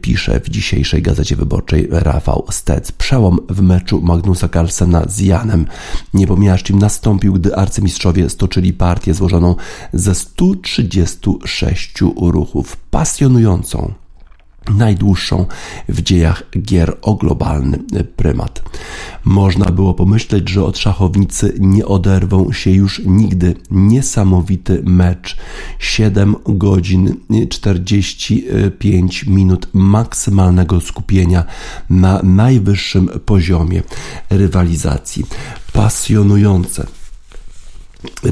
pisze 0.00 0.40
w 0.40 0.48
dzisiejszej 0.48 1.02
Gazecie 1.02 1.36
Wyborczej 1.36 1.88
Rafał 1.90 2.46
Stec. 2.50 2.92
Przełom 2.92 3.38
w 3.48 3.62
meczu 3.62 4.00
Magnusa 4.00 4.48
Carlsena 4.48 5.04
z 5.08 5.18
Janem 5.18 5.66
Niepomiaszczym 6.14 6.78
nastąpił, 6.78 7.32
gdy 7.32 7.56
arcymistrzowie 7.56 8.30
stoczyli 8.30 8.72
partię 8.72 9.14
złożoną 9.14 9.56
ze 9.92 10.14
136 10.14 12.00
ruchów. 12.20 12.76
Pasjonującą 12.76 13.92
najdłuższą 14.68 15.46
w 15.88 16.02
dziejach 16.02 16.42
gier 16.62 16.96
o 17.02 17.14
globalny 17.14 17.78
prymat. 18.16 18.62
Można 19.24 19.66
było 19.66 19.94
pomyśleć, 19.94 20.48
że 20.48 20.64
od 20.64 20.78
szachownicy 20.78 21.54
nie 21.58 21.86
oderwą 21.86 22.52
się 22.52 22.70
już 22.70 23.02
nigdy. 23.06 23.54
Niesamowity 23.70 24.82
mecz. 24.84 25.36
7 25.78 26.36
godzin 26.46 27.16
45 27.50 29.26
minut 29.26 29.68
maksymalnego 29.72 30.80
skupienia 30.80 31.44
na 31.90 32.20
najwyższym 32.22 33.08
poziomie 33.24 33.82
rywalizacji. 34.30 35.26
Pasjonujące 35.72 36.99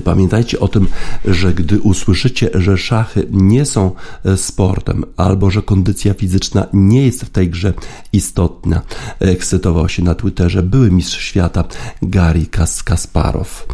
Pamiętajcie 0.04 0.60
o 0.60 0.68
tym, 0.68 0.86
że 1.24 1.54
gdy 1.54 1.80
usłyszycie, 1.80 2.50
że 2.54 2.78
szachy 2.78 3.26
nie 3.30 3.64
są 3.64 3.92
e, 4.24 4.36
sportem, 4.36 5.04
albo 5.16 5.50
że 5.50 5.62
kondycja 5.62 6.14
fizyczna 6.14 6.66
nie 6.72 7.06
jest 7.06 7.24
w 7.24 7.30
tej 7.30 7.50
grze 7.50 7.72
istotna, 8.12 8.82
ekscytował 9.20 9.88
się 9.88 10.02
na 10.02 10.14
Twitterze 10.14 10.62
były 10.62 10.90
mistrz 10.90 11.20
świata 11.20 11.64
Gary 12.02 12.46
Kasparow. 12.84 13.66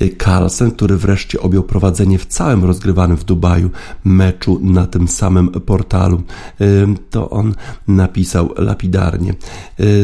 E, 0.00 0.08
Carlsen, 0.24 0.70
który 0.70 0.96
wreszcie 0.96 1.40
objął 1.40 1.62
prowadzenie 1.62 2.18
w 2.18 2.26
całym 2.26 2.64
rozgrywanym 2.64 3.16
w 3.16 3.24
Dubaju 3.24 3.70
meczu 4.04 4.60
na 4.62 4.86
tym 4.86 5.08
samym 5.08 5.48
portalu, 5.48 6.22
e, 6.60 6.64
to 7.10 7.30
on 7.30 7.54
napisał 7.88 8.54
lapidarnie 8.58 9.34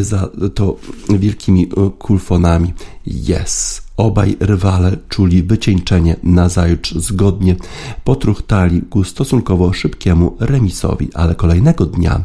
za 0.00 0.28
to 0.54 0.76
wielkimi 1.08 1.68
kulfonami 1.98 2.72
Yes. 3.06 3.81
Obaj 3.96 4.36
rywale 4.40 4.96
czuli 5.08 5.42
wycieńczenie 5.42 6.16
nazajutrz 6.22 6.94
zgodnie. 6.94 7.56
Potruchtali 8.04 8.82
ku 8.82 9.04
stosunkowo 9.04 9.72
szybkiemu 9.72 10.36
remisowi, 10.40 11.08
ale 11.14 11.34
kolejnego 11.34 11.86
dnia 11.86 12.24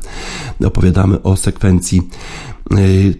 opowiadamy 0.65 1.21
o 1.21 1.35
sekwencji 1.35 2.01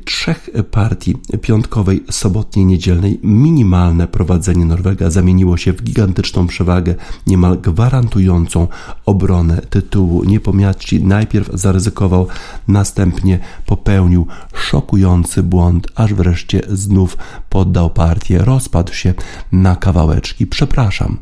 trzech 0.06 0.50
partii 0.72 1.16
piątkowej, 1.42 2.04
sobotniej, 2.12 2.66
niedzielnej 2.66 3.20
minimalne 3.24 4.08
prowadzenie 4.08 4.66
Norwega 4.66 5.10
zamieniło 5.10 5.58
się 5.58 5.74
w 5.74 5.84
gigantyczną 5.84 6.48
przewagę, 6.48 6.96
niemal 7.28 7.58
gwarantującą 7.58 8.68
obronę 9.06 9.62
tytułu. 9.62 10.24
Niepomiatci 10.24 11.04
najpierw 11.04 11.50
zaryzykował, 11.54 12.28
następnie 12.68 13.40
popełnił 13.66 14.28
szokujący 14.54 15.44
błąd, 15.44 15.88
aż 15.96 16.14
wreszcie 16.14 16.62
znów 16.70 17.18
poddał 17.50 17.90
partię, 17.90 18.38
rozpadł 18.38 18.94
się 18.94 19.14
na 19.52 19.76
kawałeczki. 19.76 20.48
Przepraszam, 20.48 21.18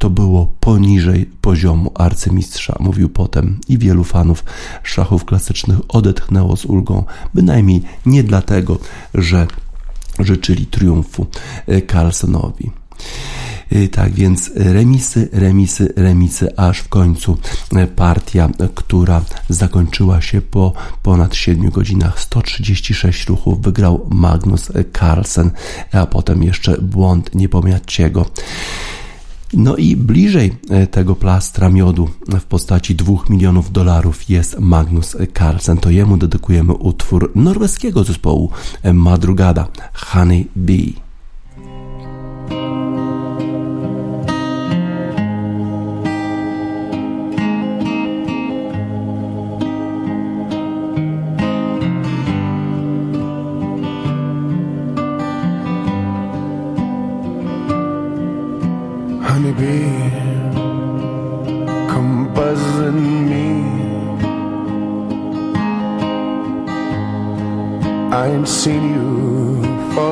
to 0.00 0.10
było 0.10 0.54
poniżej 0.60 1.30
poziomu 1.40 1.92
arcymistrza, 1.94 2.76
mówił 2.80 3.08
potem 3.08 3.58
i 3.68 3.78
wielu 3.78 4.04
fanów 4.04 4.44
szachów 4.82 5.24
klasycznych 5.24 5.78
odetchnęło 5.88 6.56
z 6.56 6.64
ulgą, 6.64 7.04
bynajmniej 7.34 7.82
nie 8.06 8.22
dlatego, 8.24 8.78
że 9.14 9.46
życzyli 10.18 10.66
triumfu 10.66 11.26
e, 11.66 11.82
Carlsonowi. 11.82 12.70
E, 13.70 13.88
tak 13.88 14.12
więc 14.12 14.50
remisy, 14.54 15.28
remisy, 15.32 15.92
remisy, 15.96 16.56
aż 16.56 16.78
w 16.78 16.88
końcu 16.88 17.38
e, 17.76 17.86
partia, 17.86 18.48
która 18.74 19.22
zakończyła 19.48 20.20
się 20.20 20.40
po 20.40 20.72
ponad 21.02 21.34
7 21.34 21.70
godzinach, 21.70 22.20
136 22.20 23.26
ruchów, 23.26 23.62
wygrał 23.62 24.06
Magnus 24.10 24.72
Carlsen, 24.98 25.50
a 25.92 26.06
potem 26.06 26.42
jeszcze 26.42 26.78
błąd 26.78 27.34
Niepomiatciego. 27.34 28.26
No 29.54 29.76
i 29.76 29.96
bliżej 29.96 30.52
e, 30.70 30.86
tego 30.86 31.16
plastra 31.16 31.68
miodu 31.68 32.08
w 32.40 32.44
postaci 32.44 32.94
2 32.94 33.12
milionów 33.30 33.72
dolarów 33.72 34.30
jest 34.30 34.58
Magnus 34.58 35.16
Carlsen. 35.38 35.78
To 35.78 35.90
jemu 35.90 36.16
dedykujemy 36.16 36.72
utwór 36.72 37.32
norweskiego 37.34 38.04
zespołu 38.04 38.50
Madrugada 38.92 39.68
Honey 39.94 40.48
Bee. 40.56 40.92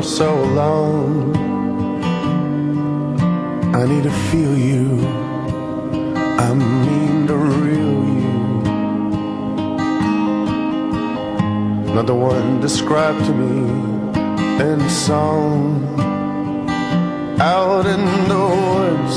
So 0.08 0.34
long. 0.34 1.36
I 3.74 3.84
need 3.84 4.04
to 4.04 4.10
feel 4.30 4.56
you. 4.56 5.06
I 6.46 6.54
mean 6.54 7.26
to 7.26 7.36
real 7.36 8.04
you. 8.16 8.38
Not 11.94 12.06
the 12.06 12.14
one 12.14 12.60
described 12.60 13.24
to 13.26 13.32
me 13.32 13.54
in 14.64 14.88
song 14.88 15.84
out 17.40 17.86
in 17.86 18.02
the 18.32 18.44
woods, 18.66 19.16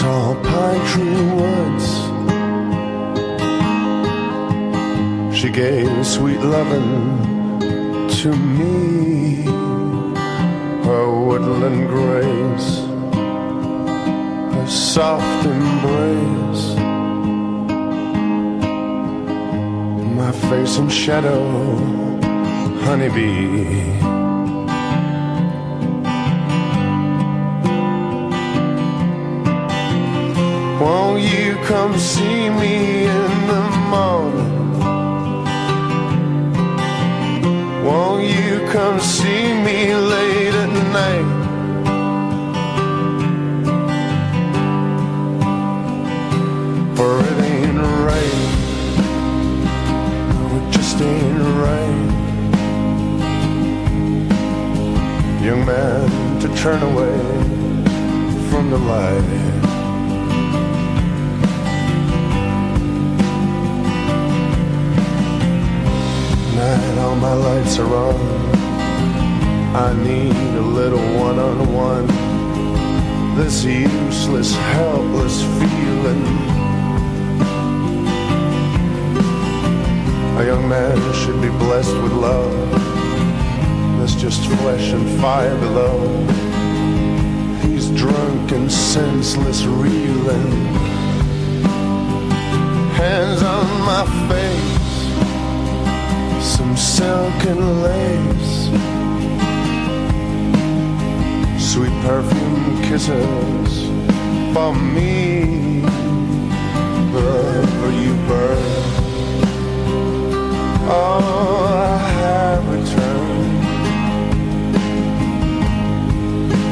tall 0.00 0.34
pine 0.36 0.82
tree 0.90 1.22
woods. 1.40 1.86
She 5.38 5.48
gave 5.50 6.06
sweet 6.06 6.40
loving 6.40 7.39
to 8.20 8.36
me, 8.36 9.44
her 10.84 11.10
woodland 11.24 11.88
grace, 11.88 12.80
her 14.54 14.66
soft 14.68 15.46
embrace. 15.46 16.64
My 20.20 20.32
face 20.32 20.76
in 20.76 20.90
shadow, 20.90 21.42
honeybee. 22.84 23.98
Won't 30.78 31.22
you 31.22 31.56
come 31.64 31.98
see 31.98 32.50
me 32.50 33.06
in 33.06 33.46
the 33.46 33.62
morning? 33.88 34.59
Won't 37.84 38.24
you 38.24 38.66
come 38.72 39.00
see 39.00 39.54
me 39.66 39.94
late 39.94 40.54
at 40.54 40.72
night? 40.92 41.28
For 46.94 47.20
it 47.20 47.38
ain't 47.50 47.78
right. 48.08 48.48
It 50.56 50.64
just 50.72 51.00
ain't 51.00 51.42
right. 51.64 52.10
Young 55.42 55.64
man, 55.64 56.40
to 56.40 56.48
turn 56.56 56.82
away 56.82 57.18
from 58.50 58.68
the 58.70 58.78
light. 58.78 59.79
Night, 66.80 66.98
all 66.98 67.16
my 67.16 67.32
lights 67.32 67.78
are 67.78 67.94
on. 67.94 68.16
I 69.74 69.92
need 70.02 70.54
a 70.56 70.60
little 70.60 71.06
one 71.18 71.38
on 71.38 71.72
one. 71.72 72.06
This 73.36 73.64
useless, 73.64 74.54
helpless 74.54 75.42
feeling. 75.58 76.24
A 80.38 80.44
young 80.44 80.68
man 80.68 80.96
should 81.14 81.40
be 81.40 81.50
blessed 81.50 81.96
with 82.02 82.12
love. 82.12 82.70
There's 83.98 84.16
just 84.16 84.42
flesh 84.60 84.92
and 84.92 85.20
fire 85.20 85.56
below. 85.58 85.98
He's 87.62 87.90
drunk 87.90 88.52
and 88.52 88.70
senseless, 88.72 89.64
reeling. 89.64 90.50
Hands 93.00 93.42
on 93.42 93.66
my 93.90 94.04
face, 94.28 94.79
some 96.40 96.76
silken 96.76 97.82
lace. 97.82 98.70
Sweet 101.58 101.92
perfume 102.02 102.82
kisses 102.82 103.88
for 104.54 104.74
me. 104.74 105.80
Wherever 107.12 107.90
you 108.02 108.14
burn. 108.28 108.58
Oh, 110.92 111.66
I 111.72 111.98
have 112.20 112.64
returned. 112.76 113.64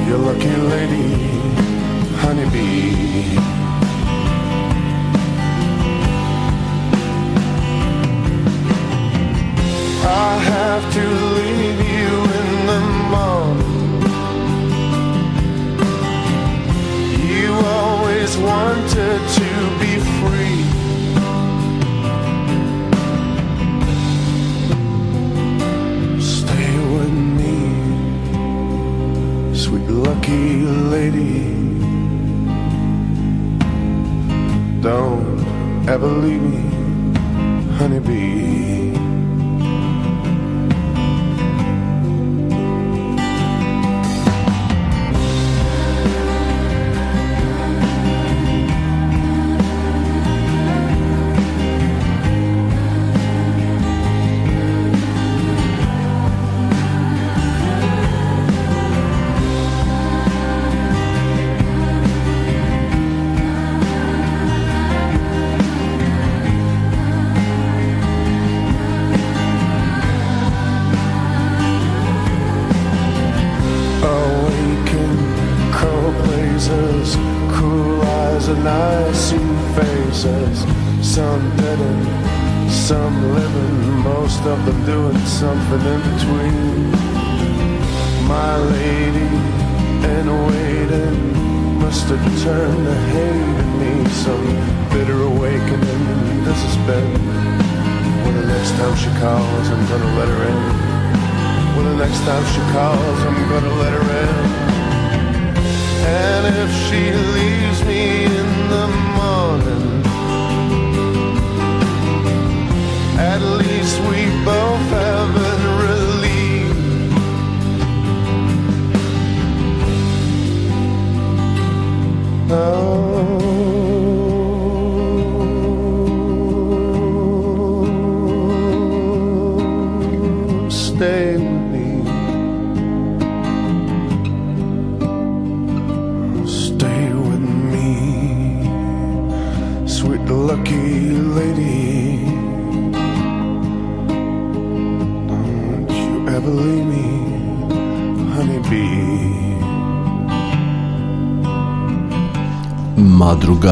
Your 0.09 0.19
lucky 0.19 0.57
lady, 0.73 1.09
honeybee. 2.21 3.58
I 10.11 10.39
have 10.39 10.85
to 10.95 11.05
leave 11.37 11.81
you 11.97 12.11
in 12.41 12.49
the 12.71 12.81
morning. 13.13 14.01
You 17.29 17.49
always 17.53 18.33
wanted 18.39 19.21
to 19.39 19.51
be 19.83 19.93
free. 20.19 20.61
Stay 26.21 26.73
with 26.95 27.17
me, 27.39 27.59
sweet 29.55 29.89
lucky 29.91 30.47
lady. 30.95 31.37
Don't 34.81 35.39
ever 35.87 36.07
leave 36.07 36.43
me, 36.43 36.63
honeybee. 37.77 38.38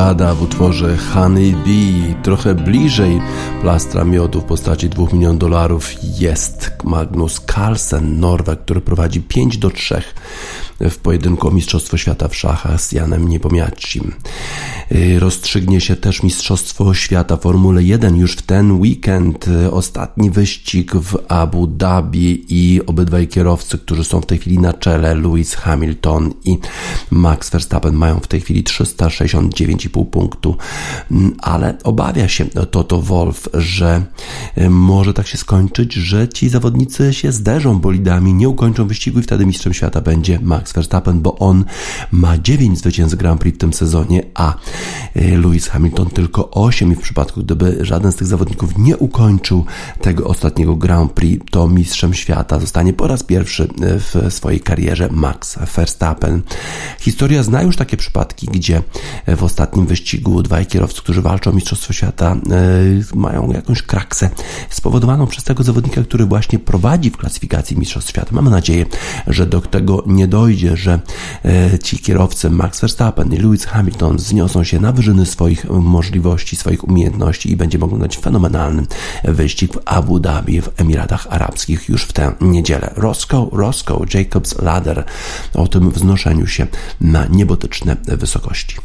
Madrugada 0.07 0.35
w 0.35 0.43
utworze 0.43 0.97
Honey 0.97 1.53
Bee. 1.53 2.15
Trochę 2.23 2.55
bliżej 2.55 3.21
plastra 3.61 4.05
miodu 4.05 4.41
w 4.41 4.45
postaci 4.45 4.89
2 4.89 5.07
milionów 5.13 5.39
dolarów 5.39 5.91
jest 6.19 6.73
Magnus 6.85 7.41
Carlsen, 7.41 8.21
Norweg, 8.21 8.61
który 8.61 8.81
prowadzi 8.81 9.21
5 9.21 9.59
do 9.59 9.71
3 9.71 10.03
w 10.81 10.99
pojedynku 10.99 11.49
o 11.49 11.51
Mistrzostwo 11.51 11.97
Świata 11.97 12.29
w 12.29 12.37
szachach 12.37 12.81
z 12.81 12.93
Janem 12.93 13.29
Niepomiatczym. 13.29 14.15
Y, 14.93 15.19
Rozstrzygnie 15.21 15.81
się 15.81 15.97
też 15.97 16.23
Mistrzostwo 16.23 16.95
Świata 16.95 17.37
Formuły 17.37 17.85
1 17.85 18.17
już 18.17 18.33
w 18.33 18.43
ten 18.43 18.73
weekend. 18.73 19.49
Y, 19.49 19.71
Ostatni 19.71 20.31
wyścig 20.31 20.95
w 20.95 21.19
Abu 21.29 21.67
Dhabi 21.67 22.45
i 22.49 22.81
obydwaj 22.87 23.29
kierowcy, 23.29 23.79
którzy 23.79 24.05
są 24.05 24.21
w 24.21 24.27
tej 24.27 24.39
chwili 24.39 24.59
na 24.59 24.73
czele, 24.73 25.15
Lewis 25.15 25.55
Hamilton 25.55 26.35
i 26.45 26.59
Max 27.11 27.51
Verstappen 27.51 27.95
mają 27.95 28.21
w 28.21 28.27
tej 28.27 28.41
chwili 28.41 28.65
369,5 28.65 30.05
punktu, 30.05 30.57
Mm, 31.11 31.35
ale 31.43 31.75
obawia 31.85 32.29
się 32.29 32.45
Toto 32.45 33.03
Wolf, 33.03 33.49
że 33.55 34.03
y, 34.59 34.71
może 34.71 35.15
tak 35.15 35.27
się 35.27 35.39
skończyć, 35.39 35.93
że 35.93 36.29
ci 36.29 36.49
zawodnicy 36.49 37.15
się 37.15 37.33
zderzą 37.33 37.79
bolidami, 37.79 38.35
nie 38.35 38.49
ukończą 38.49 38.87
wyścigu 38.87 39.19
i 39.19 39.23
wtedy 39.23 39.47
mistrzem 39.47 39.75
świata 39.75 40.01
będzie 40.01 40.39
Max 40.43 40.73
Verstappen, 40.73 41.21
bo 41.21 41.39
on 41.39 41.65
ma 42.11 42.39
9 42.39 42.79
zwycięstw 42.79 43.19
Grand 43.19 43.41
Prix 43.41 43.57
w 43.57 43.61
tym 43.61 43.73
sezonie, 43.73 44.23
a 44.35 44.55
Lewis 45.15 45.69
Hamilton 45.69 46.11
tylko 46.11 46.51
8 46.51 46.93
i 46.93 46.95
w 46.95 47.01
przypadku 47.01 47.41
gdyby 47.41 47.79
żaden 47.81 48.13
z 48.13 48.17
tych 48.17 48.27
zawodników 48.27 48.79
nie 48.79 48.97
ukończył 48.97 49.65
tego 50.01 50.25
ostatniego 50.25 50.77
Grand 50.77 51.13
Prix, 51.13 51.45
to 51.51 51.69
mistrzem 51.69 52.15
świata 52.15 52.59
zostanie 52.59 52.93
po 52.93 53.07
raz 53.07 53.23
pierwszy 53.23 53.65
y, 53.65 53.69
w 54.01 54.35
swojej 54.35 54.61
karierze 54.61 55.09
Max 55.13 55.59
Verstappen. 55.77 56.43
Historia 56.99 57.43
zna 57.43 57.63
już 57.63 57.77
takie 57.77 57.97
przypadki, 57.97 58.47
gdzie 58.47 58.83
w 59.37 59.45
ostatnim 59.45 59.87
wyścigu 59.87 60.43
dwaj 60.43 60.67
kierowcy, 60.67 61.03
którzy 61.03 61.23
walczą 61.23 61.51
o 61.51 61.55
mistrzostwo 61.55 61.93
świata, 61.93 62.37
y, 63.13 63.17
mają 63.17 63.53
jakąś 63.53 63.83
kraksę 63.83 64.31
spowodowaną 64.71 65.27
przez 65.27 65.45
tego 65.45 65.63
zawodnika, 65.63 66.03
który 66.03 66.25
właśnie 66.27 66.59
prowadzi 66.59 67.11
w 67.11 67.17
klasyfikacji 67.17 67.77
mistrzostw 67.79 68.11
świata. 68.11 68.29
Mamy 68.33 68.51
nadzieję, 68.51 68.87
że 69.27 69.47
do 69.47 69.61
tego 69.61 70.03
nie 70.07 70.29
dojdzie, 70.29 70.77
że 70.77 71.01
y, 71.75 71.79
ci 71.79 71.99
kierowcy 71.99 72.51
Max 72.51 72.81
Verstappen 72.81 73.33
i 73.33 73.37
Lewis 73.37 73.65
Hamilton 73.65 74.17
wzniosą 74.17 74.65
się 74.67 74.81
na 74.81 74.93
wyżyny 74.93 75.27
swoich 75.27 75.71
możliwości, 75.71 76.57
swoich 76.57 76.85
umiejętności 76.85 77.51
i 77.51 77.57
będzie 77.57 77.79
mogą 77.79 77.99
dać 77.99 78.19
fenomenalny 78.19 78.87
wyścig 79.25 79.73
w 79.73 79.79
Abu 79.85 80.21
Dhabi 80.21 80.61
w 80.61 80.81
Emiratach 80.81 81.27
Arabskich 81.31 81.89
już 81.89 82.03
w 82.03 82.13
tę 82.13 82.33
niedzielę. 82.41 82.93
Roscoe, 82.97 83.49
Roscoe, 83.53 84.05
Jacobs 84.15 84.63
Ladder 84.63 85.05
o 85.55 85.69
tym 85.69 85.91
wznoszeniu 85.91 86.47
się 86.47 86.67
na 87.01 87.27
niebotyczne 87.27 87.97
wysokości. 88.07 88.77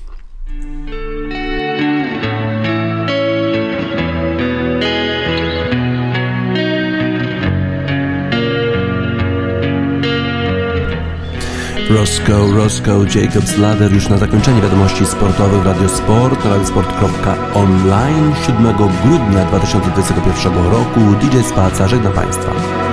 Roscoe, 11.98 12.52
Roscoe, 12.56 13.06
Jacobs 13.16 13.58
Ladder 13.58 13.94
już 13.94 14.10
na 14.10 14.18
zakończenie 14.18 14.62
wiadomości 14.62 15.06
sportowych 15.06 15.66
Radio 15.66 15.90
Sport 15.90 16.46
radiosport.online 16.46 18.34
7 18.46 18.76
grudnia 19.04 19.46
2021 19.46 20.54
roku. 20.72 21.00
DJ 21.22 21.38
Spaca, 21.50 21.88
żegnam 21.88 22.14
Państwa. 22.14 22.91